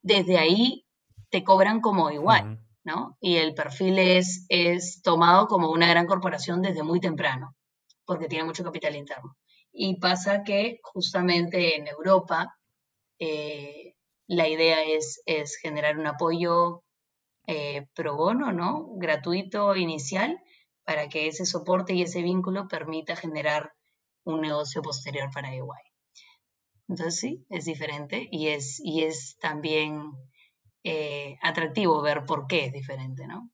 [0.01, 0.85] desde ahí
[1.29, 2.59] te cobran como igual.
[2.85, 3.17] ¿no?
[3.19, 7.55] Y el perfil es, es tomado como una gran corporación desde muy temprano,
[8.05, 9.35] porque tiene mucho capital interno.
[9.73, 12.55] Y pasa que justamente en Europa
[13.19, 13.95] eh,
[14.27, 16.83] la idea es, es, generar un apoyo
[17.47, 18.87] eh, pro bono, ¿no?
[18.97, 20.39] Gratuito inicial
[20.85, 23.73] para que ese soporte y ese vínculo permita generar
[24.25, 25.61] un negocio posterior para EY.
[26.87, 30.11] Entonces sí, es diferente y es, y es también
[30.83, 33.49] eh, atractivo ver por qué es diferente, ¿no?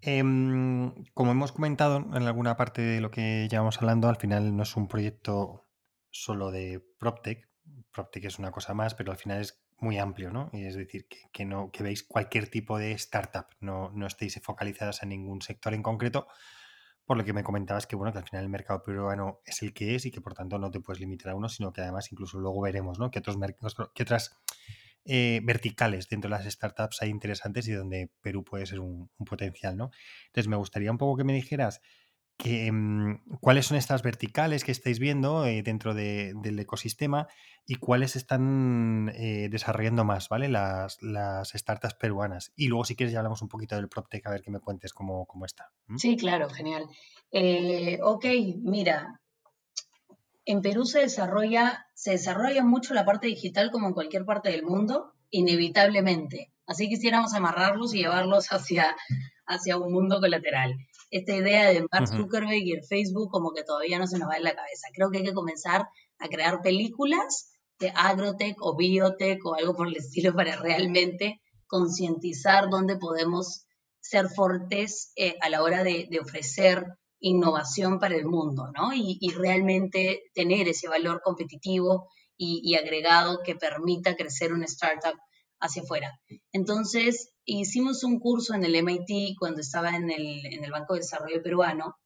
[0.00, 4.62] Em, como hemos comentado en alguna parte de lo que llevamos hablando, al final no
[4.62, 5.68] es un proyecto
[6.10, 7.48] solo de PropTech.
[7.92, 10.50] PropTech es una cosa más, pero al final es muy amplio, ¿no?
[10.52, 15.10] Es decir, que, no, que veis cualquier tipo de startup, no, no estéis focalizadas en
[15.10, 16.26] ningún sector en concreto,
[17.08, 19.72] por lo que me comentabas que bueno, que al final el mercado peruano es el
[19.72, 22.12] que es y que por tanto no te puedes limitar a uno, sino que además
[22.12, 23.10] incluso luego veremos, ¿no?
[23.10, 23.38] Que otros
[23.94, 24.36] que otras
[25.06, 29.74] eh, verticales dentro de las startups hay interesantes y donde Perú puede ser un, potencial,
[29.74, 29.90] ¿no?
[30.26, 31.80] Entonces me gustaría un poco que me dijeras
[32.44, 37.28] mm, cuáles son estas verticales que estáis viendo eh, dentro del ecosistema
[37.66, 40.48] y cuáles están eh, desarrollando más, ¿vale?
[40.48, 40.98] Las,
[41.54, 42.52] startups peruanas.
[42.56, 44.92] Y luego si quieres ya hablamos un poquito del PropTech, a ver que me cuentes
[44.92, 45.70] cómo, cómo está.
[45.96, 46.84] Sí, claro, genial.
[48.02, 48.24] ok,
[48.62, 49.20] mira,
[50.48, 54.62] en Perú se desarrolla, se desarrolla mucho la parte digital como en cualquier parte del
[54.62, 56.52] mundo, inevitablemente.
[56.66, 58.96] Así quisiéramos amarrarlos y llevarlos hacia,
[59.46, 60.74] hacia un mundo colateral.
[61.10, 64.36] Esta idea de Mark Zuckerberg y el Facebook como que todavía no se nos va
[64.36, 64.88] en la cabeza.
[64.92, 65.86] Creo que hay que comenzar
[66.18, 72.68] a crear películas de agrotech o biotech o algo por el estilo para realmente concientizar
[72.70, 73.66] dónde podemos
[74.00, 76.84] ser fuertes eh, a la hora de, de ofrecer
[77.20, 78.92] innovación para el mundo, ¿no?
[78.94, 85.18] Y, realmente tener ese valor competitivo y, agregado que permita crecer una startup
[85.60, 86.20] hacia afuera.
[86.52, 91.96] Entonces, hicimos un curso en el MIT cuando estaba en el, Banco de Desarrollo Peruano,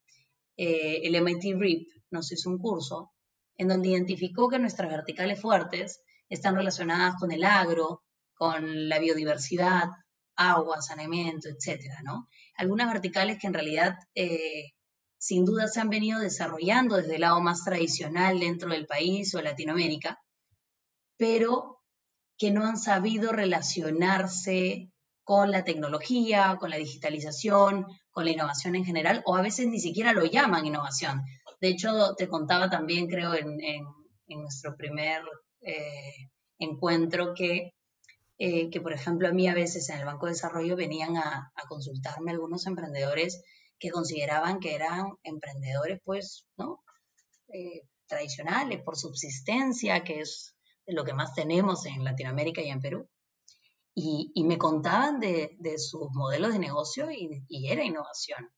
[0.57, 3.13] eh, el MIT RIP nos hizo un curso
[3.57, 8.03] en donde identificó que nuestras verticales fuertes están relacionadas con el agro,
[8.35, 9.89] con la biodiversidad,
[10.37, 12.29] agua, saneamiento, etcétera, ¿no?
[12.57, 14.73] Algunas verticales que en realidad eh,
[15.19, 19.43] sin duda se han venido desarrollando desde el lado más tradicional dentro del país o
[19.43, 20.19] Latinoamérica,
[21.17, 21.72] pero
[22.43, 24.91] que no han sabido relacionarse
[25.23, 29.79] con la tecnología, con la digitalización, con la innovación en general, o a veces ni
[29.79, 31.23] siquiera lo llaman innovación.
[31.61, 33.61] De hecho, te contaba también, creo, en,
[34.27, 35.23] nuestro primer
[35.61, 37.75] eh, encuentro que,
[38.39, 41.53] eh, que, por ejemplo, a mí a veces en el Banco de Desarrollo venían a,
[41.69, 43.41] consultarme algunos emprendedores
[43.79, 46.83] que consideraban que eran emprendedores, pues, ¿no?
[47.53, 50.52] Eh, tradicionales, por subsistencia, que es
[50.87, 53.09] lo que más tenemos en Latinoamérica y en Perú.
[53.95, 58.51] Y, me contaban de, sus modelos de negocio y, era innovación.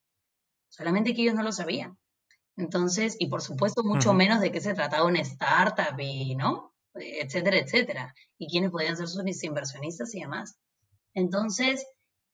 [0.68, 1.98] Solamente que ellos no lo sabían.
[2.56, 6.74] Entonces, y por supuesto, mucho menos de qué se trataba una startup y, ¿no?
[6.94, 10.56] etcétera, etcétera, y quiénes podían ser sus inversionistas y demás.
[11.12, 11.84] Entonces,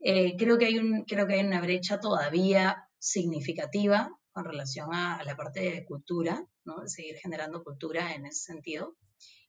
[0.00, 5.22] eh, creo, que hay un, creo que hay una brecha todavía significativa con relación a,
[5.24, 6.80] la parte de cultura, ¿no?
[6.80, 8.96] de seguir generando cultura en ese sentido,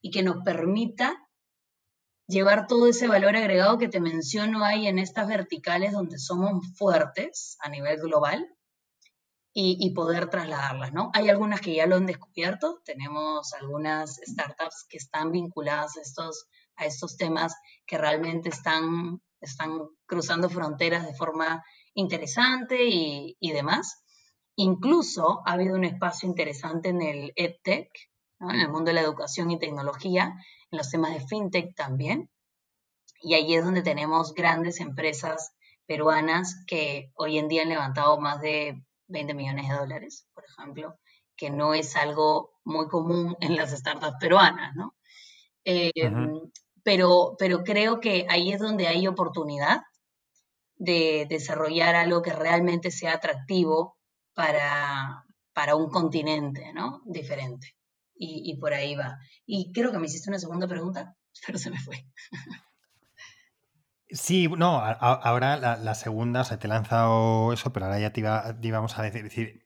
[0.02, 1.28] y que nos permita
[2.28, 7.58] llevar todo ese valor agregado que te menciono ahí en estas verticales donde somos fuertes
[7.60, 8.48] a nivel global
[9.54, 11.12] y, poder trasladarlas, ¿no?
[11.14, 16.48] Hay algunas que ya lo han descubierto, tenemos algunas startups que están vinculadas a estos,
[16.78, 17.54] a estos temas
[17.86, 21.62] que realmente están, están cruzando fronteras de forma
[21.96, 24.06] interesante y, y demás.
[24.56, 27.90] Incluso ha habido un espacio interesante en el EdTech,
[28.49, 30.34] en el mundo de la educación y tecnología,
[30.71, 32.30] en los temas de fintech también.
[33.21, 35.51] Y ahí es donde tenemos grandes empresas
[35.86, 40.95] peruanas que hoy en día han levantado más de 20 millones de dólares, por ejemplo,
[41.36, 44.95] que no es algo muy común en las startups peruanas, ¿no?
[45.63, 46.41] Em,
[46.84, 49.82] pero, pero creo que ahí es donde hay oportunidad
[50.75, 53.97] de desarrollar algo que realmente sea atractivo
[54.34, 57.01] para, para un continente, ¿no?
[57.06, 57.75] Diferente
[58.24, 59.20] y, por ahí va.
[59.46, 62.06] Y creo que me hiciste una segunda pregunta, pero se me fue.
[64.10, 68.20] Sí, no, ahora la, segunda, o sea, te he lanzado eso, pero ahora ya te,
[68.20, 69.66] iba, íbamos a decir, decir,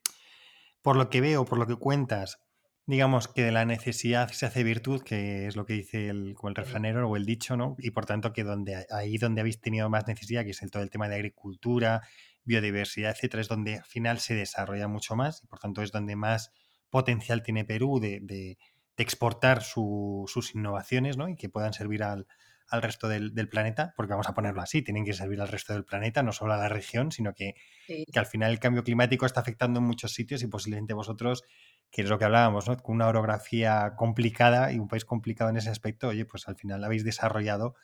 [0.84, 2.38] por lo que veo, por lo que cuentas,
[2.86, 6.56] digamos que de la necesidad se hace virtud, que es lo que dice el, el
[6.56, 7.76] refranero o el dicho, ¿no?
[7.80, 10.84] Y por tanto que donde, ahí donde habéis tenido más necesidad, que es el, todo
[10.84, 12.04] el tema de agricultura,
[12.44, 16.16] biodiversidad, etcétera, es donde al final se desarrolla mucho más y por tanto es donde
[16.16, 16.52] más
[16.96, 18.58] potencial tiene Perú de,
[18.96, 21.28] exportar sus innovaciones ¿no?
[21.28, 22.26] y que puedan servir al,
[22.72, 26.24] resto del, planeta, porque vamos a ponerlo así, tienen que servir al resto del planeta,
[26.24, 27.56] no solo a la región, sino que,
[27.86, 31.44] que, al final el cambio climático está afectando en muchos sitios y posiblemente vosotros,
[31.92, 32.78] que es lo que hablábamos, ¿no?
[32.78, 36.82] con una orografía complicada y un país complicado en ese aspecto, oye, pues al final
[36.82, 37.76] habéis desarrollado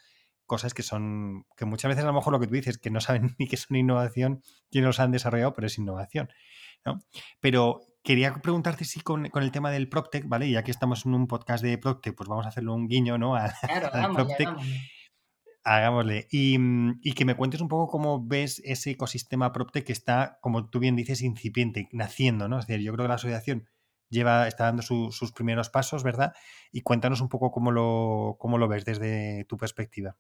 [0.46, 3.02] cosas que son, que muchas veces a lo mejor lo que tú dices, que no
[3.02, 6.30] saben ni que es una innovación, quiénes los han desarrollado, pero es innovación.
[6.86, 7.02] ¿no?
[7.40, 10.50] Pero quería preguntarte si con, el tema del PropTech, ¿vale?
[10.50, 13.36] Ya que estamos en un podcast de PropTech, pues vamos a hacerle un guiño, ¿no?
[13.36, 14.50] A, claro, PropTech.
[15.64, 16.28] Hagámosle.
[16.32, 20.70] Mm, y, que me cuentes un poco cómo ves ese ecosistema PropTech que está, como
[20.70, 22.60] tú bien dices, incipiente, naciendo, ¿no?
[22.60, 23.70] Es decir, yo creo que la asociación
[24.10, 26.34] lleva, está dando sus primeros pasos, ¿verdad?
[26.72, 30.18] Y cuéntanos un poco cómo lo, cómo lo ves desde tu perspectiva.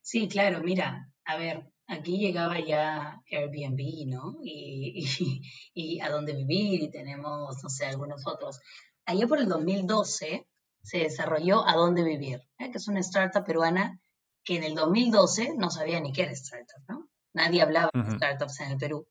[0.00, 4.36] Sí, claro, mira, a ver, aquí llegaba ya Airbnb, ¿no?
[4.42, 5.04] Y,
[5.74, 8.60] y, a dónde vivir y tenemos, no sé, algunos otros.
[9.06, 10.46] Allá por el 2012
[10.82, 12.70] se desarrolló A dónde vivir, ¿eh?
[12.70, 14.00] que es una startup peruana
[14.44, 17.08] que en el 2012 no sabía ni qué era startup, ¿no?
[17.34, 19.06] Nadie hablaba de startups en el Perú.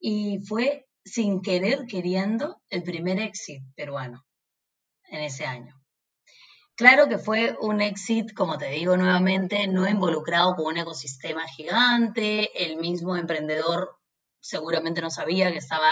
[0.00, 4.24] Y fue sin querer queriendo el primer exit peruano
[5.10, 5.77] en ese año.
[6.78, 12.52] Claro que fue un exit, como te digo nuevamente, no involucrado con un ecosistema gigante.
[12.64, 13.98] El mismo emprendedor
[14.38, 15.90] seguramente no sabía que estaba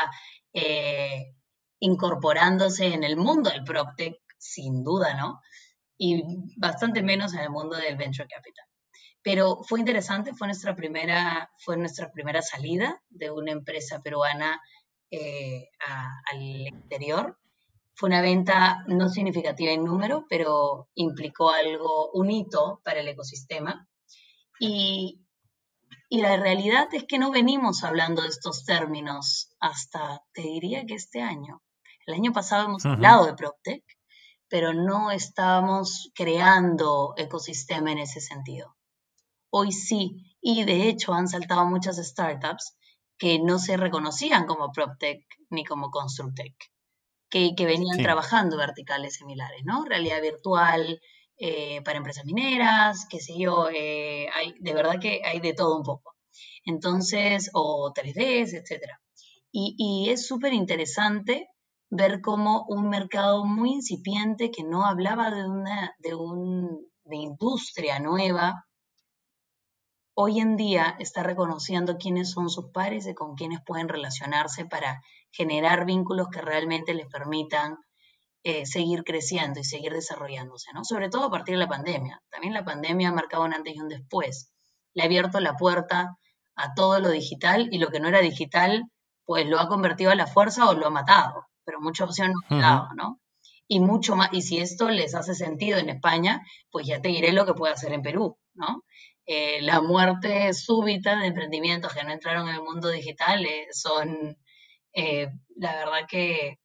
[0.52, 1.34] eh,
[1.80, 5.40] incorporándose en el mundo del PropTech, sin duda, ¿no?
[5.98, 6.22] Y
[6.56, 8.66] bastante menos en el mundo del Venture Capital.
[9.22, 14.60] Pero fue interesante, fue nuestra primera, fue nuestra primera salida de una empresa peruana
[15.10, 15.68] eh,
[16.30, 17.36] al exterior
[17.96, 23.88] fue una venta no significativa en número, pero implicó algo, un hito para el ecosistema.
[24.60, 25.22] Y,
[26.10, 31.20] la realidad es que no venimos hablando de estos términos hasta, te diría que este
[31.20, 31.62] año.
[32.06, 33.84] El año pasado hemos hablado de PropTech,
[34.48, 38.76] pero no estábamos creando ecosistema en ese sentido.
[39.50, 42.76] Hoy sí, y de hecho han saltado muchas startups
[43.18, 46.75] que no se reconocían como PropTech ni como ConstructTech
[47.56, 49.84] que, venían trabajando verticales similares, ¿no?
[49.84, 51.00] Realidad virtual
[51.38, 55.76] eh, para empresas mineras, qué sé yo, eh, hay, de verdad que hay de todo
[55.76, 56.14] un poco.
[56.64, 58.92] Entonces, o 3Ds, etc.
[59.52, 61.48] Y, y es súper interesante
[61.90, 68.00] ver cómo un mercado muy incipiente que no hablaba de una de, un, de industria
[68.00, 68.65] nueva,
[70.18, 75.02] hoy en día está reconociendo quiénes son sus pares y con quiénes pueden relacionarse para
[75.30, 77.76] generar vínculos que realmente les permitan
[78.42, 80.84] eh, seguir creciendo y seguir desarrollándose, ¿no?
[80.84, 82.22] Sobre todo a partir de la pandemia.
[82.30, 84.50] También la pandemia ha marcado un antes y un después.
[84.94, 86.16] Le ha abierto la puerta
[86.54, 88.84] a todo lo digital y lo que no era digital,
[89.26, 92.56] pues lo ha convertido a la fuerza o lo ha matado, pero muchas opciones no
[92.56, 93.20] han dado, ¿no?
[93.68, 96.40] Y mucho más, y si esto les hace sentido en España,
[96.70, 98.82] pues ya te diré lo que puede hacer en Perú, ¿no?
[99.26, 104.38] Eh, la muerte súbita de emprendimientos que no entraron en el mundo digital eh, son,
[104.92, 106.60] eh, la verdad que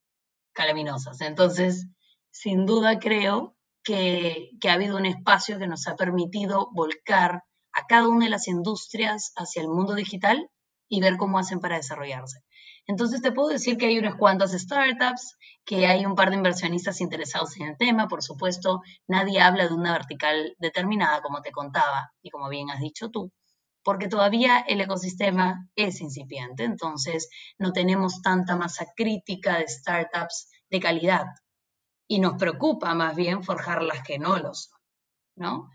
[0.53, 1.21] calaminosas.
[1.21, 1.87] Entonces,
[2.29, 7.43] sin duda creo que, que ha habido un espacio que nos ha permitido volcar
[7.73, 10.49] a cada una de las industrias hacia el mundo digital
[10.87, 12.43] y ver cómo hacen para desarrollarse.
[12.91, 16.99] Entonces te puedo decir que hay unas cuantas startups, que hay un par de inversionistas
[16.99, 22.11] interesados en el tema, por supuesto, nadie habla de una vertical determinada, como te contaba,
[22.21, 23.31] y como bien has dicho tú,
[23.81, 30.79] porque todavía el ecosistema es incipiente, entonces no tenemos tanta masa crítica de startups de
[30.81, 31.27] calidad.
[32.09, 34.77] Y nos preocupa más bien forjar las que no lo son,
[35.37, 35.69] ¿no?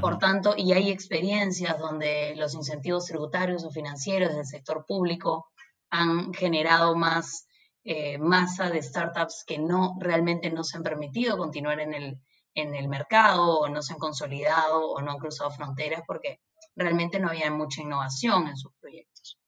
[0.00, 5.50] Por tanto, y hay experiencias donde los incentivos tributarios o financieros del sector público
[5.94, 7.46] han generado más
[7.84, 12.18] eh, masa de startups que no realmente no se han permitido continuar en el,
[12.54, 16.40] en el mercado o no se han consolidado o no han cruzado fronteras porque
[16.74, 19.38] realmente no había mucha innovación en sus proyectos.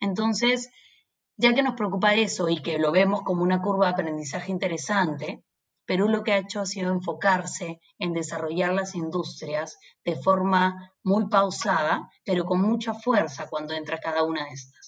[0.00, 0.70] Entonces,
[1.36, 5.44] ya que nos preocupa eso y que lo vemos como una curva de aprendizaje interesante,
[5.84, 11.28] Perú lo que ha hecho ha sido enfocarse en desarrollar las industrias de forma muy
[11.28, 14.85] pausada, pero con mucha fuerza cuando entra cada una de estas.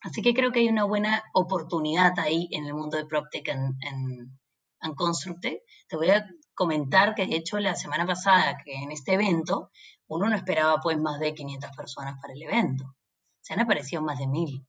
[0.00, 3.76] Así que creo que hay una buena oportunidad ahí en el mundo de PropTech en,
[3.80, 4.38] en,
[4.80, 5.64] en Constructe.
[5.88, 9.70] Te voy a comentar que de hecho la semana pasada que en este evento
[10.08, 12.96] uno no esperaba pues más de 500 personas para el evento.
[13.40, 14.66] Se han aparecido más de mil.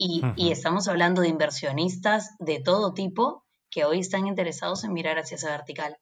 [0.00, 5.18] Y, y, estamos hablando de inversionistas de todo tipo que hoy están interesados en mirar
[5.18, 5.96] hacia esa vertical.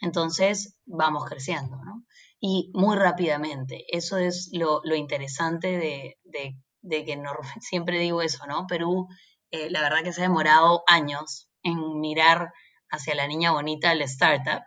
[0.00, 2.04] Entonces, vamos creciendo, ¿no?
[2.38, 3.84] Y muy rápidamente.
[3.88, 8.66] Eso es lo, lo interesante de, de, de que no, siempre digo eso, ¿no?
[8.66, 9.08] Perú,
[9.50, 12.52] eh, la verdad que se ha demorado años en mirar
[12.90, 14.62] hacia la niña bonita del startup,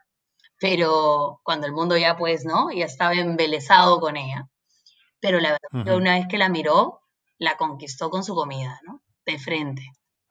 [0.59, 2.71] pero cuando el mundo ya pues, ¿no?
[2.71, 4.47] Ya estaba embelesado con ella.
[5.19, 7.01] Pero la verdad que una vez que la miró,
[7.37, 9.01] la conquistó con su comida, ¿no?
[9.25, 9.83] De frente.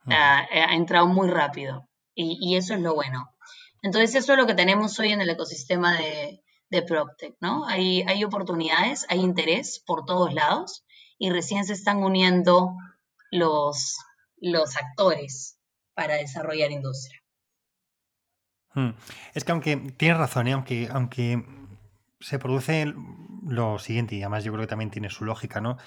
[0.07, 1.87] ha, ha entrado muy rápido.
[2.15, 3.27] Y, eso es lo bueno.
[3.81, 7.65] Entonces, eso es lo que tenemos hoy en el ecosistema de, de PropTech, ¿no?
[7.65, 10.83] Hay, hay oportunidades, hay interés por todos lados
[11.23, 12.75] y recién se están uniendo
[13.31, 13.97] los,
[14.41, 15.57] los actores
[15.93, 17.23] para desarrollar industria.
[18.73, 18.89] Hmm.
[19.33, 20.51] Es que aunque tienes razón, ¿eh?
[20.51, 21.41] aunque, aunque
[22.19, 22.93] se produce
[23.47, 25.77] lo siguiente, y además yo creo que también tiene su lógica, ¿no?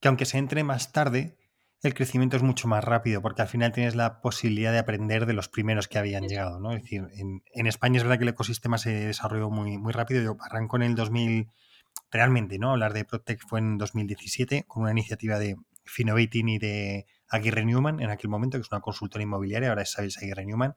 [0.00, 1.38] Que aunque se entre más tarde,
[1.84, 5.32] el crecimiento es mucho más rápido, porque al final tienes la posibilidad de aprender de
[5.32, 6.72] los primeros que habían llegado, ¿no?
[6.72, 10.24] Es decir, en, España es verdad que el ecosistema se desarrolló muy, muy rápido.
[10.24, 11.46] Yo arrancó en el 2000,
[12.10, 12.72] realmente, ¿no?
[12.72, 18.00] Hablar de Protec fue en 2017, con una iniciativa de Finovating y de Aguirre Newman,
[18.00, 20.74] en aquel momento, que es una consultora inmobiliaria, ahora es Aguirre Newman,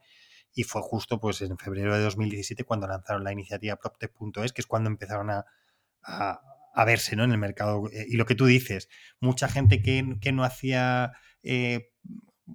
[0.53, 4.67] y fue justo pues en febrero de 2017 cuando lanzaron la iniciativa PropTech.es, que es
[4.67, 5.45] cuando empezaron a
[6.75, 7.23] a verse ¿no?
[7.23, 7.89] en el mercado.
[7.91, 8.89] Eh, y lo que tú dices,
[9.19, 11.13] mucha gente que, que no hacía.
[11.41, 11.91] Eh,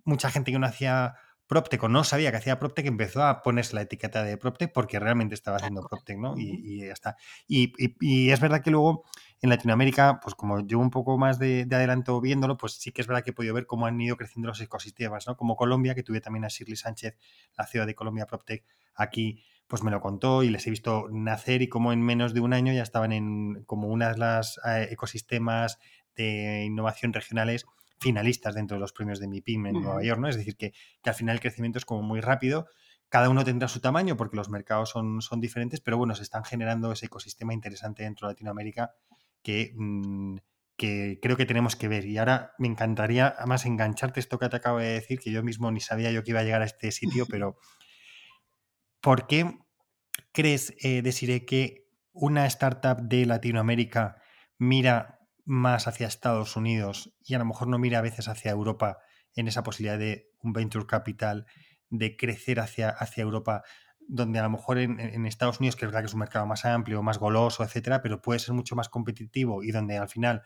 [0.05, 1.17] mucha gente que no hacía
[1.51, 5.01] PropTech o no sabía que hacía PropTech empezó a ponerse la etiqueta de PropTech porque
[5.01, 6.39] realmente estaba haciendo PropTech, ¿no?
[6.39, 7.17] Y, ya está.
[7.49, 9.03] Y, y, es verdad que luego
[9.41, 13.09] en Latinoamérica, pues como yo un poco más de, adelanto viéndolo, pues sí que es
[13.09, 15.37] verdad que he podido ver cómo han ido creciendo los ecosistemas, ¿no?
[15.37, 17.19] Como Colombia, que tuve también a Shirley Sánchez,
[17.59, 21.63] la ciudad de Colombia PropTech, aquí pues me lo contó y les he visto nacer
[21.63, 24.87] y como en menos de un año ya estaban en como una de las eh,
[24.93, 25.81] ecosistemas
[26.15, 27.67] de innovación regionales
[28.01, 30.29] finalistas dentro de los premios de MIPIM en Nueva York, ¿no?
[30.29, 30.73] Es decir, que,
[31.05, 32.67] al final el crecimiento es como muy rápido,
[33.09, 36.45] cada uno tendrá su tamaño porque los mercados son, son diferentes, pero bueno, se están
[36.45, 38.95] generando ese ecosistema interesante dentro de Latinoamérica
[39.43, 40.37] que, mm,
[40.77, 42.07] que creo que tenemos que ver.
[42.07, 45.71] Y ahora me encantaría, además, engancharte esto que te acabo de decir, que yo mismo
[45.71, 47.57] ni sabía yo que iba a llegar a este sitio, pero
[49.01, 49.59] ¿Por qué
[50.33, 54.23] crees, eh, Desiree, que una startup de Latinoamérica
[54.59, 55.20] mira
[55.51, 58.99] más hacia Estados Unidos y a lo mejor no mira a veces hacia Europa
[59.35, 61.45] en esa posibilidad de un venture capital,
[61.89, 63.65] de crecer hacia, hacia Europa,
[63.99, 66.65] donde a lo mejor en, Estados Unidos, que es verdad que es un mercado más
[66.65, 70.43] amplio, más goloso, etcétera, pero puede ser mucho más competitivo y donde al final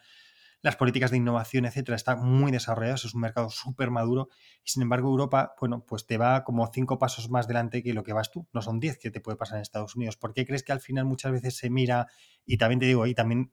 [0.62, 4.30] las políticas de innovación, etcétera, están muy desarrolladas, es un mercado súper maduro
[4.64, 8.04] y sin embargo Europa, bueno, pues te va como cinco pasos más delante que lo
[8.04, 10.16] que vas tú, no son diez que te puede pasar en Estados Unidos.
[10.16, 12.06] ¿Por qué crees que al final muchas veces se mira,
[12.46, 13.52] y también te digo ahí, también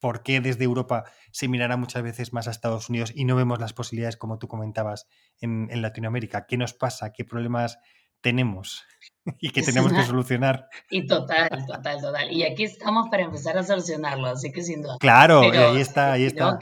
[0.00, 3.60] por qué desde Europa se mirará muchas veces más a Estados Unidos y no vemos
[3.60, 5.06] las posibilidades como tú comentabas
[5.40, 6.46] en, en Latinoamérica?
[6.46, 7.12] ¿Qué nos pasa?
[7.12, 7.78] ¿Qué problemas
[8.20, 8.84] tenemos
[9.40, 10.68] y que tenemos que solucionar.
[10.90, 12.32] Y total, total, total.
[12.32, 14.96] Y aquí estamos para empezar a solucionarlo, así que sin duda.
[14.98, 16.58] Claro, ahí está, ahí está.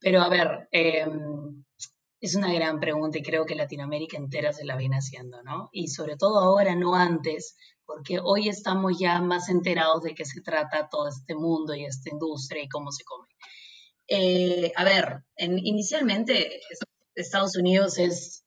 [0.00, 1.64] pero a ver, em,
[2.20, 5.68] es una gran pregunta y creo que Latinoamérica entera se la viene haciendo, ¿no?
[5.72, 7.56] Y sobre todo ahora, no antes,
[7.94, 12.10] porque hoy estamos ya más enterados de qué se trata todo este mundo y esta
[12.10, 13.28] industria y cómo se come.
[14.08, 16.60] Eh, a ver, inicialmente
[17.14, 18.44] Estados Unidos es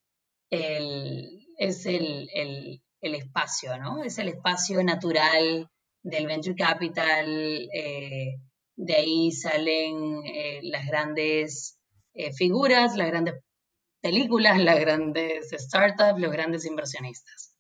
[0.50, 4.04] el, es el, espacio, ¿no?
[4.04, 5.70] Es el espacio natural
[6.02, 8.36] del venture capital, eh,
[8.76, 11.80] de ahí salen eh, las grandes
[12.14, 13.36] eh, figuras, las grandes
[14.02, 17.55] películas, las grandes startups, los grandes inversionistas.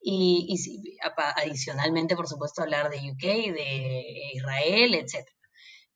[0.00, 0.56] Y,
[1.36, 5.28] adicionalmente, por supuesto, hablar de UK, de Israel, etc.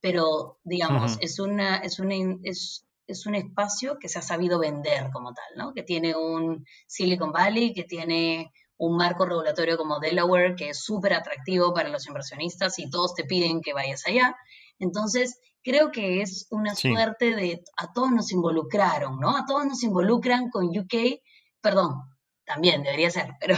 [0.00, 5.10] Pero, digamos, es, una, es, una, es, es un espacio que se ha sabido vender
[5.12, 5.72] como tal, ¿no?
[5.72, 11.14] Que tiene un Silicon Valley, que tiene un marco regulatorio como Delaware, que es súper
[11.14, 14.34] atractivo para los inversionistas y todos te piden que vayas allá.
[14.80, 19.36] Entonces, creo que es una suerte de, a todos nos involucraron, ¿no?
[19.36, 21.20] A todos nos involucran con UK,
[21.60, 22.02] perdón,
[22.44, 23.56] también debería ser, pero,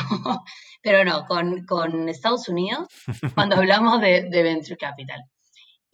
[0.83, 2.89] pero no, con, Estados Unidos,
[3.35, 5.23] cuando hablamos de, Venture Capital.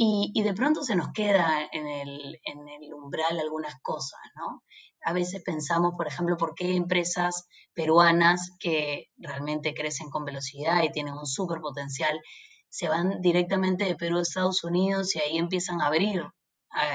[0.03, 4.63] Y, de pronto se nos queda en el, en el umbral algunas cosas, ¿no?
[5.05, 10.91] A veces pensamos, por ejemplo, por qué empresas peruanas que realmente crecen con velocidad y
[10.91, 12.19] tienen un súper potencial
[12.71, 16.25] se van directamente de Perú a Estados Unidos y ahí empiezan a abrir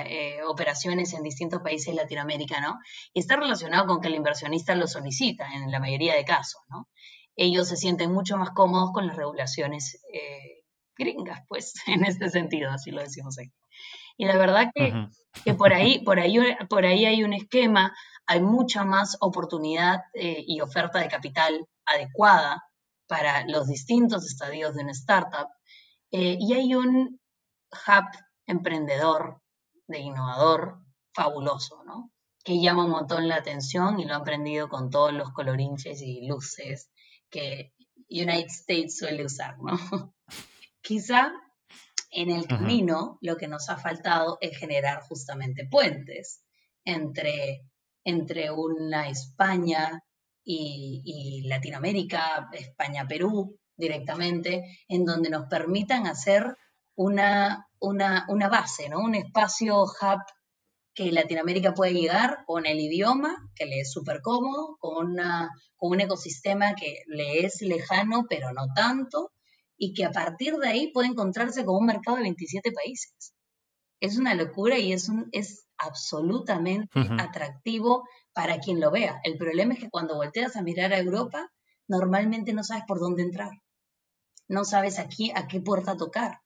[0.05, 2.79] eh, operaciones en distintos países de Latinoamérica, ¿no?
[3.13, 6.87] Y está relacionado con que el inversionista lo solicita en la mayoría de casos, ¿no?
[7.35, 10.63] Ellos se sienten mucho más cómodos con las regulaciones eh,
[10.97, 13.51] gringas, pues, en este sentido, así lo decimos aquí.
[14.17, 14.93] Y la verdad que,
[15.43, 17.93] que por, ahí, por, ahí, por ahí hay un esquema,
[18.25, 22.63] hay mucha más oportunidad eh, y oferta de capital adecuada
[23.07, 25.49] para los distintos estadios de una startup
[26.11, 27.19] eh, y hay un
[27.71, 28.05] hub
[28.47, 29.41] emprendedor,
[29.87, 30.79] de innovador,
[31.13, 32.11] fabuloso, ¿no?
[32.43, 36.27] Que llama un montón la atención y lo han prendido con todos los colorinches y
[36.27, 36.89] luces
[37.29, 37.73] que
[38.09, 39.77] United States suele usar, ¿no?
[40.81, 41.31] Quizá
[42.11, 46.43] en el camino lo que nos ha faltado es generar justamente puentes
[46.85, 47.65] entre,
[48.03, 50.01] entre una España
[50.43, 56.55] y, y Latinoamérica, España-Perú, directamente, en donde nos permitan hacer
[56.95, 58.99] una, una, una base, ¿no?
[58.99, 60.21] Un espacio hub
[60.93, 65.91] que Latinoamérica puede llegar con el idioma, que le es súper cómodo, con, una, con
[65.91, 69.31] un ecosistema que le es lejano, pero no tanto,
[69.77, 73.33] y que a partir de ahí puede encontrarse con un mercado de 27 países.
[73.99, 76.89] Es una locura y es, un, es absolutamente
[77.19, 79.19] atractivo para quien lo vea.
[79.23, 81.51] El problema es que cuando volteas a mirar a Europa,
[81.87, 83.51] normalmente no sabes por dónde entrar
[84.47, 86.39] no sabes aquí a qué puerta tocar.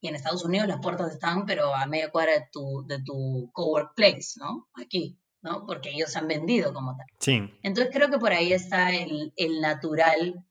[0.00, 3.50] Y en Estados Unidos las puertas están, pero a media cuadra de tu, de tu
[3.52, 4.68] cowork place, ¿no?
[4.74, 5.66] Aquí, ¿no?
[5.66, 7.06] Porque ellos se han vendido como tal.
[7.18, 7.40] Sí.
[7.62, 10.44] Entonces creo que por ahí está el, natural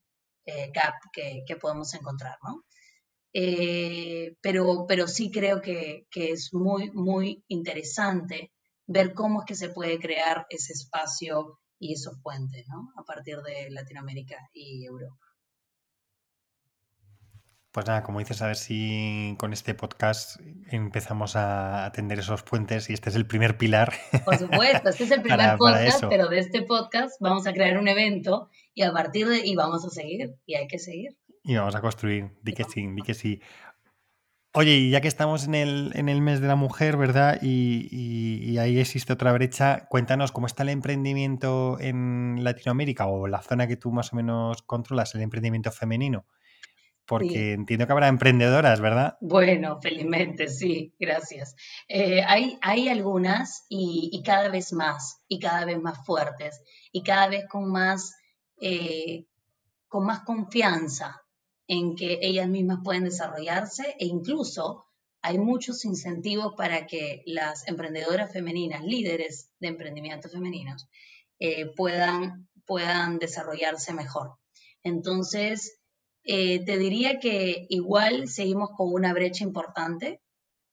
[0.45, 2.63] eh, gap que, podemos encontrar, ¿no?
[3.33, 8.51] Eh, pero, pero sí creo que, que es muy, muy interesante
[8.87, 12.91] ver cómo es que se puede crear ese espacio y esos puentes, ¿no?
[12.97, 15.28] A partir de Latinoamérica y Europa.
[17.71, 20.39] Pues nada, como dices, a ver si con este podcast
[20.71, 23.93] empezamos a atender esos puentes y este es el primer pilar.
[24.25, 27.87] Por supuesto, este es el primer podcast, pero de este podcast vamos a crear un
[27.87, 31.15] evento y a partir de y vamos a seguir y hay que seguir.
[31.43, 33.39] Y vamos a construir, di que sí, di que sí.
[34.53, 37.37] Oye, y ya que estamos en el, en el mes de la mujer, ¿verdad?
[37.39, 43.43] Y, y, ahí existe otra brecha, cuéntanos cómo está el emprendimiento en Latinoamérica o la
[43.43, 46.25] zona que tú más o menos controlas, el emprendimiento femenino.
[47.09, 49.17] Porque entiendo que habrá emprendedoras, ¿verdad?
[49.19, 51.55] Bueno, felizmente, sí, gracias.
[51.87, 57.27] Eh, hay, hay algunas y, cada vez más, y cada vez más fuertes, y cada
[57.27, 58.13] vez con más,
[58.61, 59.25] eh,
[59.87, 61.19] con más confianza
[61.65, 64.85] en que ellas mismas pueden desarrollarse e incluso
[65.23, 70.87] hay muchos incentivos para que las emprendedoras femeninas, líderes de emprendimientos femeninos,
[71.39, 74.35] eh, puedan, puedan desarrollarse mejor.
[74.83, 75.78] Entonces,
[76.31, 80.21] eh, te diría que igual seguimos con una brecha importante.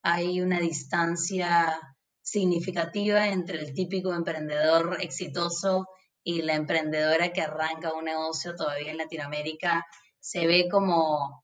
[0.02, 1.80] Hay una distancia
[2.20, 5.86] significativa entre el típico emprendedor exitoso
[6.22, 9.86] y la emprendedora que arranca un negocio todavía en Latinoamérica.
[10.20, 11.42] Se ve como,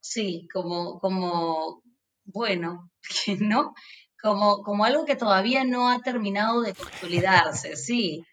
[0.00, 1.84] sí, como, como,
[2.24, 2.90] bueno,
[3.38, 3.72] ¿no?
[4.20, 8.24] Como, como algo que todavía no ha terminado de consolidarse, sí.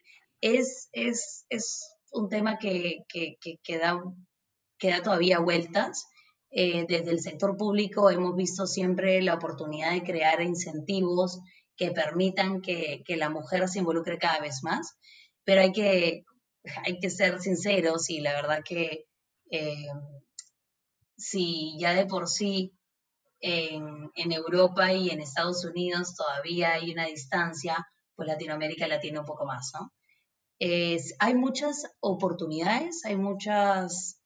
[0.42, 4.02] Es, es, es un tema que, que, que, que da
[4.78, 6.08] queda todavía vueltas.
[6.50, 11.40] Eh, desde el sector público hemos visto siempre la oportunidad de crear incentivos
[11.76, 14.98] que permitan que, la mujer se involucre cada vez más,
[15.44, 16.24] pero hay que,
[16.86, 19.06] hay que ser sinceros y la verdad que
[19.52, 19.88] eh,
[21.18, 22.74] si ya de por sí
[23.40, 29.20] en, en, Europa y en Estados Unidos todavía hay una distancia, pues Latinoamérica la tiene
[29.20, 29.92] un poco más, ¿no?
[30.60, 34.17] hay muchas oportunidades, hay, muchas,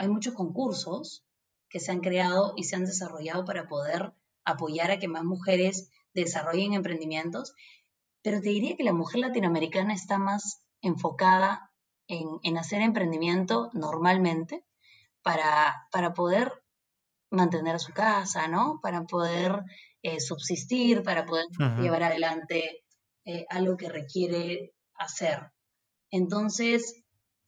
[0.00, 1.26] hay muchos concursos
[1.68, 4.14] que se han creado y se han desarrollado para poder
[4.46, 7.52] apoyar a que más mujeres desarrollen emprendimientos,
[8.22, 11.70] pero te diría que la mujer latinoamericana está más enfocada
[12.08, 14.64] en, hacer emprendimiento normalmente
[15.22, 16.50] para, para, poder
[17.30, 18.80] mantener su casa, ¿no?
[18.82, 19.64] Para poder
[20.02, 21.44] eh, subsistir, para poder
[21.78, 22.84] llevar adelante
[23.26, 25.52] eh, algo que requiere hacer.
[26.10, 26.99] Entonces,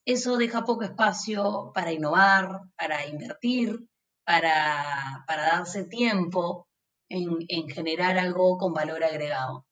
[0.04, 3.78] eso deja poco espacio para innovar, para invertir,
[4.24, 6.68] para, darse tiempo
[7.08, 9.66] en, generar algo con valor agregado.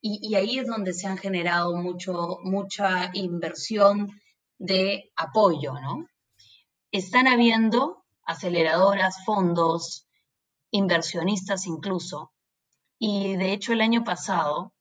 [0.00, 4.20] Y, ahí es donde se han generado mucho, mucha inversión
[4.58, 6.08] de apoyo, ¿no?
[6.90, 10.06] Están habiendo aceleradoras, fondos,
[10.72, 12.32] inversionistas incluso,
[12.98, 14.72] y de hecho el año pasado,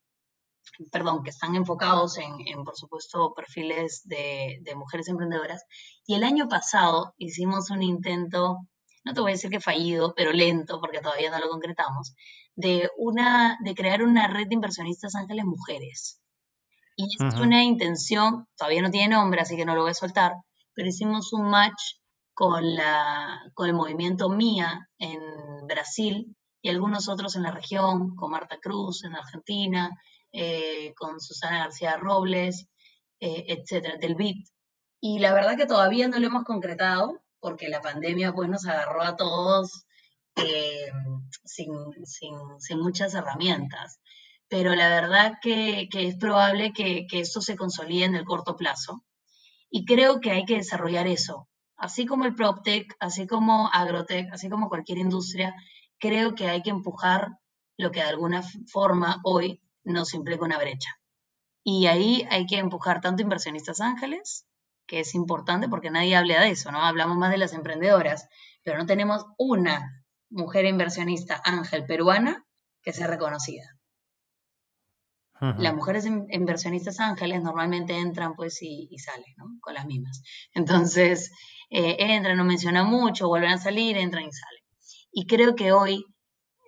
[0.92, 5.64] perdón, que están enfocados en, por supuesto, perfiles de, de, mujeres emprendedoras,
[6.06, 8.60] y el año pasado hicimos un intento
[9.04, 12.14] no te voy a decir que fallido, pero lento, porque todavía no lo concretamos,
[12.56, 16.22] de, una, de crear una red de inversionistas ángeles mujeres.
[16.96, 20.34] Y es una intención, todavía no tiene nombre, así que no lo voy a soltar,
[20.74, 21.82] pero hicimos un match
[22.34, 25.20] con, la, con el movimiento MIA en
[25.68, 29.90] Brasil y algunos otros en la región, con Marta Cruz en Argentina,
[30.32, 32.68] eh, con Susana García Robles,
[33.20, 34.48] eh, etcétera, del BIT.
[35.00, 39.02] Y la verdad que todavía no lo hemos concretado, porque la pandemia pues nos agarró
[39.02, 39.86] a todos
[40.36, 40.92] eh,
[41.44, 41.72] sin,
[42.80, 44.00] muchas herramientas.
[44.48, 49.04] Pero la verdad que, es probable que, esto se consolide en el corto plazo.
[49.70, 51.48] Y creo que hay que desarrollar eso.
[51.78, 55.56] Así como el PropTech, así como Agrotech, así como cualquier industria,
[55.98, 57.30] creo que hay que empujar
[57.78, 60.90] lo que de alguna forma hoy nos implica una brecha.
[61.64, 64.48] Y ahí hay que empujar tanto inversionistas ángeles
[64.88, 66.80] que es importante porque nadie habla de eso, ¿no?
[66.80, 68.28] Hablamos más de las emprendedoras,
[68.64, 72.46] pero no tenemos una mujer inversionista ángel peruana
[72.82, 73.64] que sea reconocida.
[75.58, 79.46] Las mujeres inversionistas ángeles normalmente entran pues y, salen, ¿no?
[79.60, 80.22] Con las mismas.
[80.54, 81.32] Entonces,
[81.72, 84.64] eh, entran, no mencionan mucho, vuelven a salir, entran y salen.
[85.12, 86.06] Y creo que hoy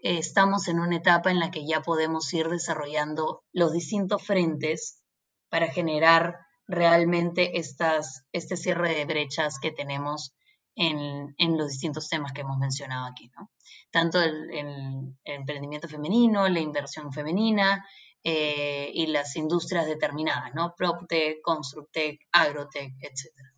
[0.03, 5.01] estamos en una etapa en la que ya podemos ir desarrollando los distintos frentes
[5.49, 10.35] para generar realmente estas, este cierre de brechas que tenemos
[10.75, 13.49] en, los distintos temas que hemos mencionado aquí, ¿no?
[13.91, 17.85] Tanto el, emprendimiento femenino, la inversión femenina
[18.23, 20.73] eh, y las industrias determinadas, ¿no?
[20.75, 23.52] PropTech, ConstructTech, Agrotech, etc.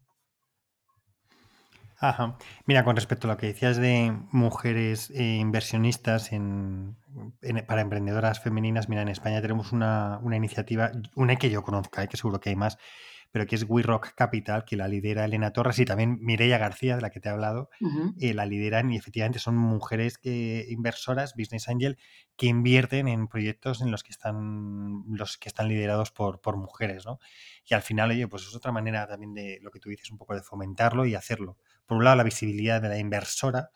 [2.09, 2.37] Ajá.
[2.67, 6.95] Mira, con respecto a lo que decías de mujeres eh, inversionistas en,
[7.67, 12.17] para emprendedoras femeninas, mira, en España tenemos una, iniciativa, una que yo conozca, eh, que
[12.17, 12.77] seguro que hay más,
[13.31, 16.95] pero que es We Rock Capital, que la lidera Elena Torres y también Mireia García,
[16.95, 17.69] de la que te he hablado,
[18.19, 21.97] eh, la lideran y efectivamente son mujeres que, inversoras, business angel,
[22.37, 27.05] que invierten en proyectos en los que están, los que están liderados por, por mujeres,
[27.05, 27.19] ¿no?
[27.65, 30.17] Y al final, oye, pues es otra manera también de lo que tú dices, un
[30.17, 31.57] poco de fomentarlo y hacerlo.
[31.85, 33.69] Por un lado, la visibilidad de la inversora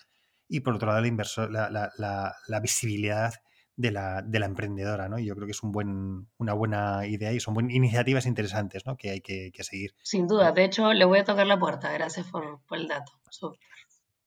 [0.49, 1.01] y por otro lado,
[1.49, 3.35] la, la, la, visibilidad
[3.79, 5.17] de la, de la, emprendedora, ¿no?
[5.19, 8.85] Y yo creo que es un buen, una buena idea y son buenas iniciativas interesantes,
[8.85, 8.97] ¿no?
[8.97, 9.95] Que hay que, seguir.
[10.03, 13.13] Sin duda, de hecho, le voy a tocar la puerta, gracias por, el dato.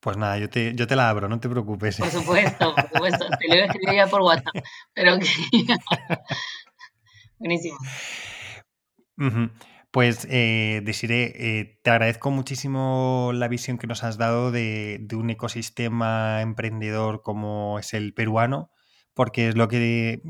[0.00, 1.98] Pues nada, yo te, yo te la abro, no te preocupes.
[1.98, 4.54] Por supuesto, por supuesto, te lo voy a escribir ya por WhatsApp,
[4.94, 5.26] pero que...
[7.38, 7.76] Buenísimo.
[9.90, 15.28] Pues, eh, Desiree, eh, te agradezco muchísimo la visión que nos has dado de, un
[15.28, 18.70] ecosistema emprendedor como es el peruano,
[19.14, 20.22] porque es lo que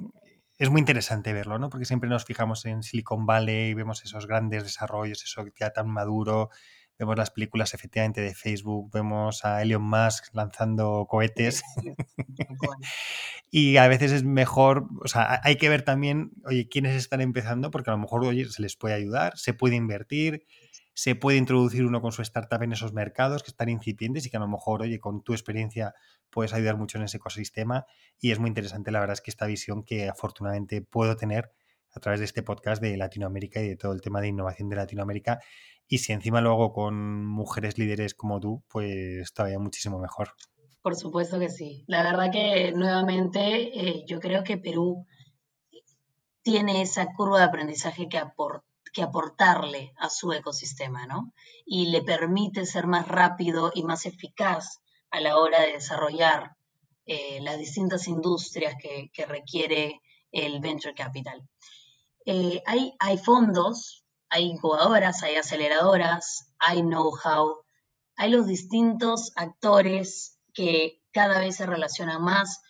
[0.58, 1.70] es muy interesante verlo, ¿no?
[1.70, 5.88] Porque siempre nos fijamos en Silicon Valley y vemos esos grandes desarrollos, eso ya tan
[5.88, 6.50] maduro,
[6.98, 11.62] vemos las películas efectivamente de Facebook, vemos a Elon Musk lanzando cohetes.
[13.50, 17.70] y a veces es mejor, o sea, hay que ver también, oye, quiénes están empezando,
[17.70, 20.46] porque a lo mejor, oye, se les puede ayudar, se puede invertir,
[20.94, 24.36] se puede introducir uno con su startup en esos mercados que están incipientes y que
[24.36, 25.94] a lo mejor, oye, con tu experiencia
[26.30, 27.86] puedes ayudar mucho en ese ecosistema.
[28.20, 31.52] Y es muy interesante, la verdad es que esta visión que afortunadamente puedo tener
[31.94, 34.76] a través de este podcast de Latinoamérica y de todo el tema de innovación de
[34.76, 35.40] Latinoamérica
[35.88, 40.30] y si encima lo hago con mujeres líderes como tú, pues todavía muchísimo mejor.
[40.80, 41.84] Por supuesto que sí.
[41.86, 43.40] La verdad que nuevamente
[43.78, 45.06] eh, yo creo que Perú
[46.42, 48.18] tiene esa curva de aprendizaje que,
[48.92, 51.32] que aportarle a su ecosistema, ¿no?
[51.64, 54.80] Y le permite ser más rápido y más eficaz
[55.10, 56.56] a la hora de desarrollar
[57.06, 61.46] eh, las distintas industrias que, requiere el venture capital.
[62.24, 64.02] Eh, hay, hay fondos
[64.32, 67.64] hay incubadoras, hay aceleradoras, hay know-how,
[68.16, 72.62] hay los distintos actores que cada vez se relacionan más.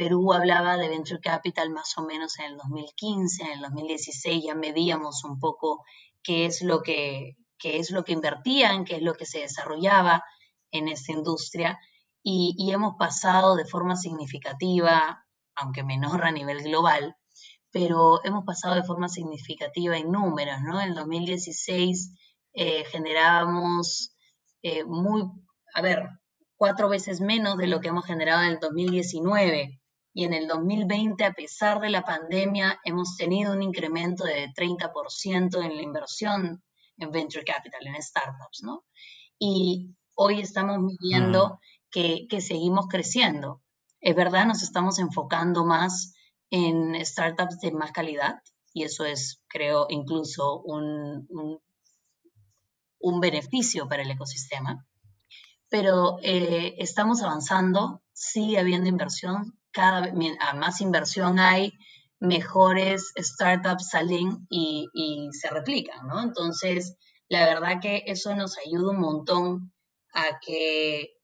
[0.00, 4.54] Perú hablaba de Venture Capital más o menos en el 2015, en el 2016 ya
[4.54, 5.84] medíamos un poco
[6.22, 10.24] qué es lo que, qué es lo que invertían, qué es lo que se desarrollaba
[10.70, 11.78] en esta industria
[12.22, 17.14] y, hemos pasado de forma significativa, aunque menor a nivel global,
[17.70, 20.80] pero hemos pasado de forma significativa en números, ¿no?
[20.80, 22.14] En 2016
[22.54, 24.16] eh, generábamos
[24.62, 25.24] eh, muy,
[25.74, 26.08] a ver,
[26.56, 29.79] cuatro veces menos de lo que hemos generado en el 2019.
[30.12, 35.64] Y en el 2020, a pesar de la pandemia, hemos tenido un incremento de 30%
[35.64, 36.62] en la inversión
[36.98, 38.84] en venture capital, en startups, ¿no?
[39.38, 43.62] Y hoy estamos viendo que, seguimos creciendo.
[44.00, 46.14] Es verdad, nos estamos enfocando más
[46.50, 48.42] en startups de más calidad
[48.72, 51.26] y eso es, creo, incluso un,
[52.98, 54.86] un, beneficio para el ecosistema.
[55.68, 60.14] Pero eh, estamos avanzando, sigue habiendo inversión, cada vez
[60.54, 61.72] más inversión hay,
[62.18, 66.22] mejores startups salen y, y, se replican, ¿no?
[66.22, 66.96] Entonces,
[67.28, 69.72] la verdad que eso nos ayuda un montón
[70.12, 71.14] a que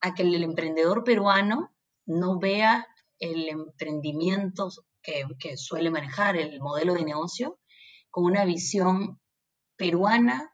[0.00, 1.74] a que el emprendedor peruano
[2.06, 2.86] no vea
[3.18, 4.68] el emprendimiento
[5.02, 7.58] que, suele manejar, el modelo de negocio,
[8.10, 9.20] con una visión
[9.76, 10.52] peruana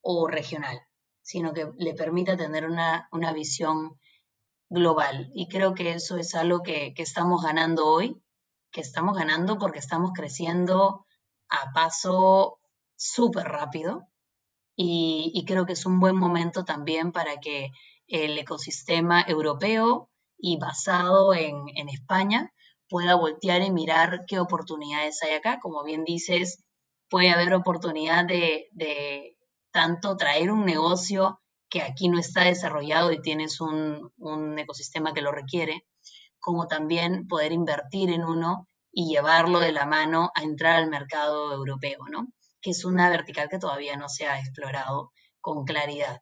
[0.00, 0.80] o regional,
[1.20, 3.98] sino que le permita tener una, visión
[4.72, 5.30] global.
[5.34, 8.20] Y creo que eso es algo que, estamos ganando hoy,
[8.72, 11.06] que estamos ganando porque estamos creciendo
[11.48, 12.58] a paso
[12.96, 14.08] súper rápido
[14.74, 17.70] y, creo que es un buen momento también para que
[18.06, 22.52] el ecosistema europeo y basado en, España
[22.88, 25.60] pueda voltear y mirar qué oportunidades hay acá.
[25.60, 26.64] Como bien dices,
[27.10, 29.36] puede haber oportunidad de,
[29.70, 31.41] tanto traer un negocio
[31.72, 35.86] que aquí no está desarrollado y tienes un, un, ecosistema que lo requiere,
[36.38, 41.50] como también poder invertir en uno y llevarlo de la mano a entrar al mercado
[41.50, 42.28] europeo, ¿no?
[42.60, 46.20] Que es una vertical que todavía no se ha explorado con claridad.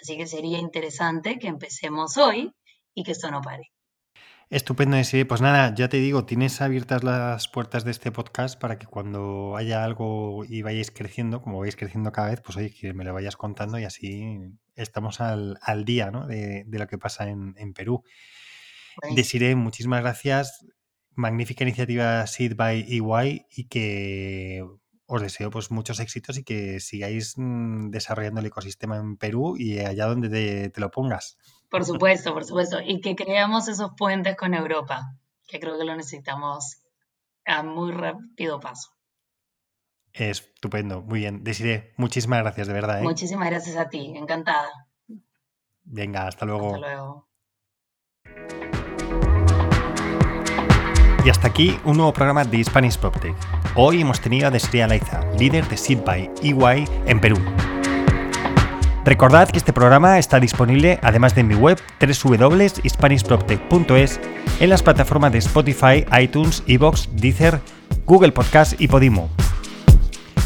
[0.00, 2.50] Así que sería interesante que empecemos hoy
[2.94, 3.70] y que esto no pare.
[4.50, 5.22] Estupendo, sí.
[5.22, 9.56] Pues nada, ya te digo, tienes abiertas las puertas de este podcast para que cuando
[9.56, 13.14] haya algo y vayáis creciendo, como vais creciendo cada vez, pues oye, que me lo
[13.14, 14.40] vayas contando y así
[14.74, 16.26] estamos al, día ¿no?
[16.26, 18.02] de, lo que pasa en, Perú.
[19.14, 20.66] Desiree, muchísimas gracias.
[21.14, 24.64] Magnífica iniciativa Seed by EY y que
[25.06, 29.78] os deseo pues muchos éxitos y que sigáis mm, desarrollando el ecosistema en Perú y
[29.78, 31.36] allá donde te, lo pongas.
[31.70, 32.80] Por supuesto, por supuesto.
[32.84, 35.14] Y que creamos esos puentes con Europa,
[35.46, 36.82] que creo que lo necesitamos
[37.46, 38.90] a muy rápido paso.
[40.12, 41.44] Estupendo, muy bien.
[41.44, 42.98] Desiree, muchísimas gracias, de verdad.
[42.98, 43.02] ¿eh?
[43.02, 44.68] Muchísimas gracias a ti, encantada.
[45.84, 46.74] Venga, hasta luego.
[46.74, 47.28] Hasta luego.
[51.24, 53.36] Y hasta aquí un nuevo programa de Spanish PropTech.
[53.76, 57.36] Hoy hemos tenido a Desiree Alaiza, líder de Seed by EY en Perú.
[59.04, 64.20] Recordad que este programa está disponible, además de en mi web www.hispanishproptech.es,
[64.60, 67.60] en las plataformas de Spotify, iTunes, Evox, Deezer,
[68.04, 69.30] Google Podcast y Podimo.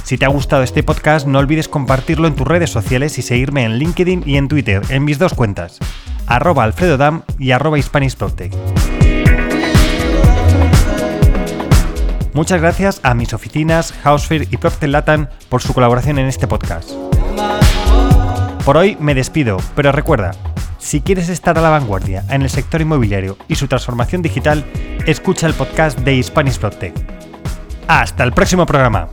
[0.05, 3.65] Si te ha gustado este podcast, no olvides compartirlo en tus redes sociales y seguirme
[3.65, 5.79] en LinkedIn y en Twitter, en mis dos cuentas,
[6.27, 7.79] arroba alfredodam y arroba
[12.35, 16.91] Muchas gracias a mis oficinas, Housefair y Procter por su colaboración en este podcast.
[18.65, 20.31] Por hoy me despido, pero recuerda,
[20.79, 24.65] si quieres estar a la vanguardia en el sector inmobiliario y su transformación digital,
[25.07, 26.99] escucha el podcast de Spanish Protect.
[27.89, 29.11] Hasta el próximo programa.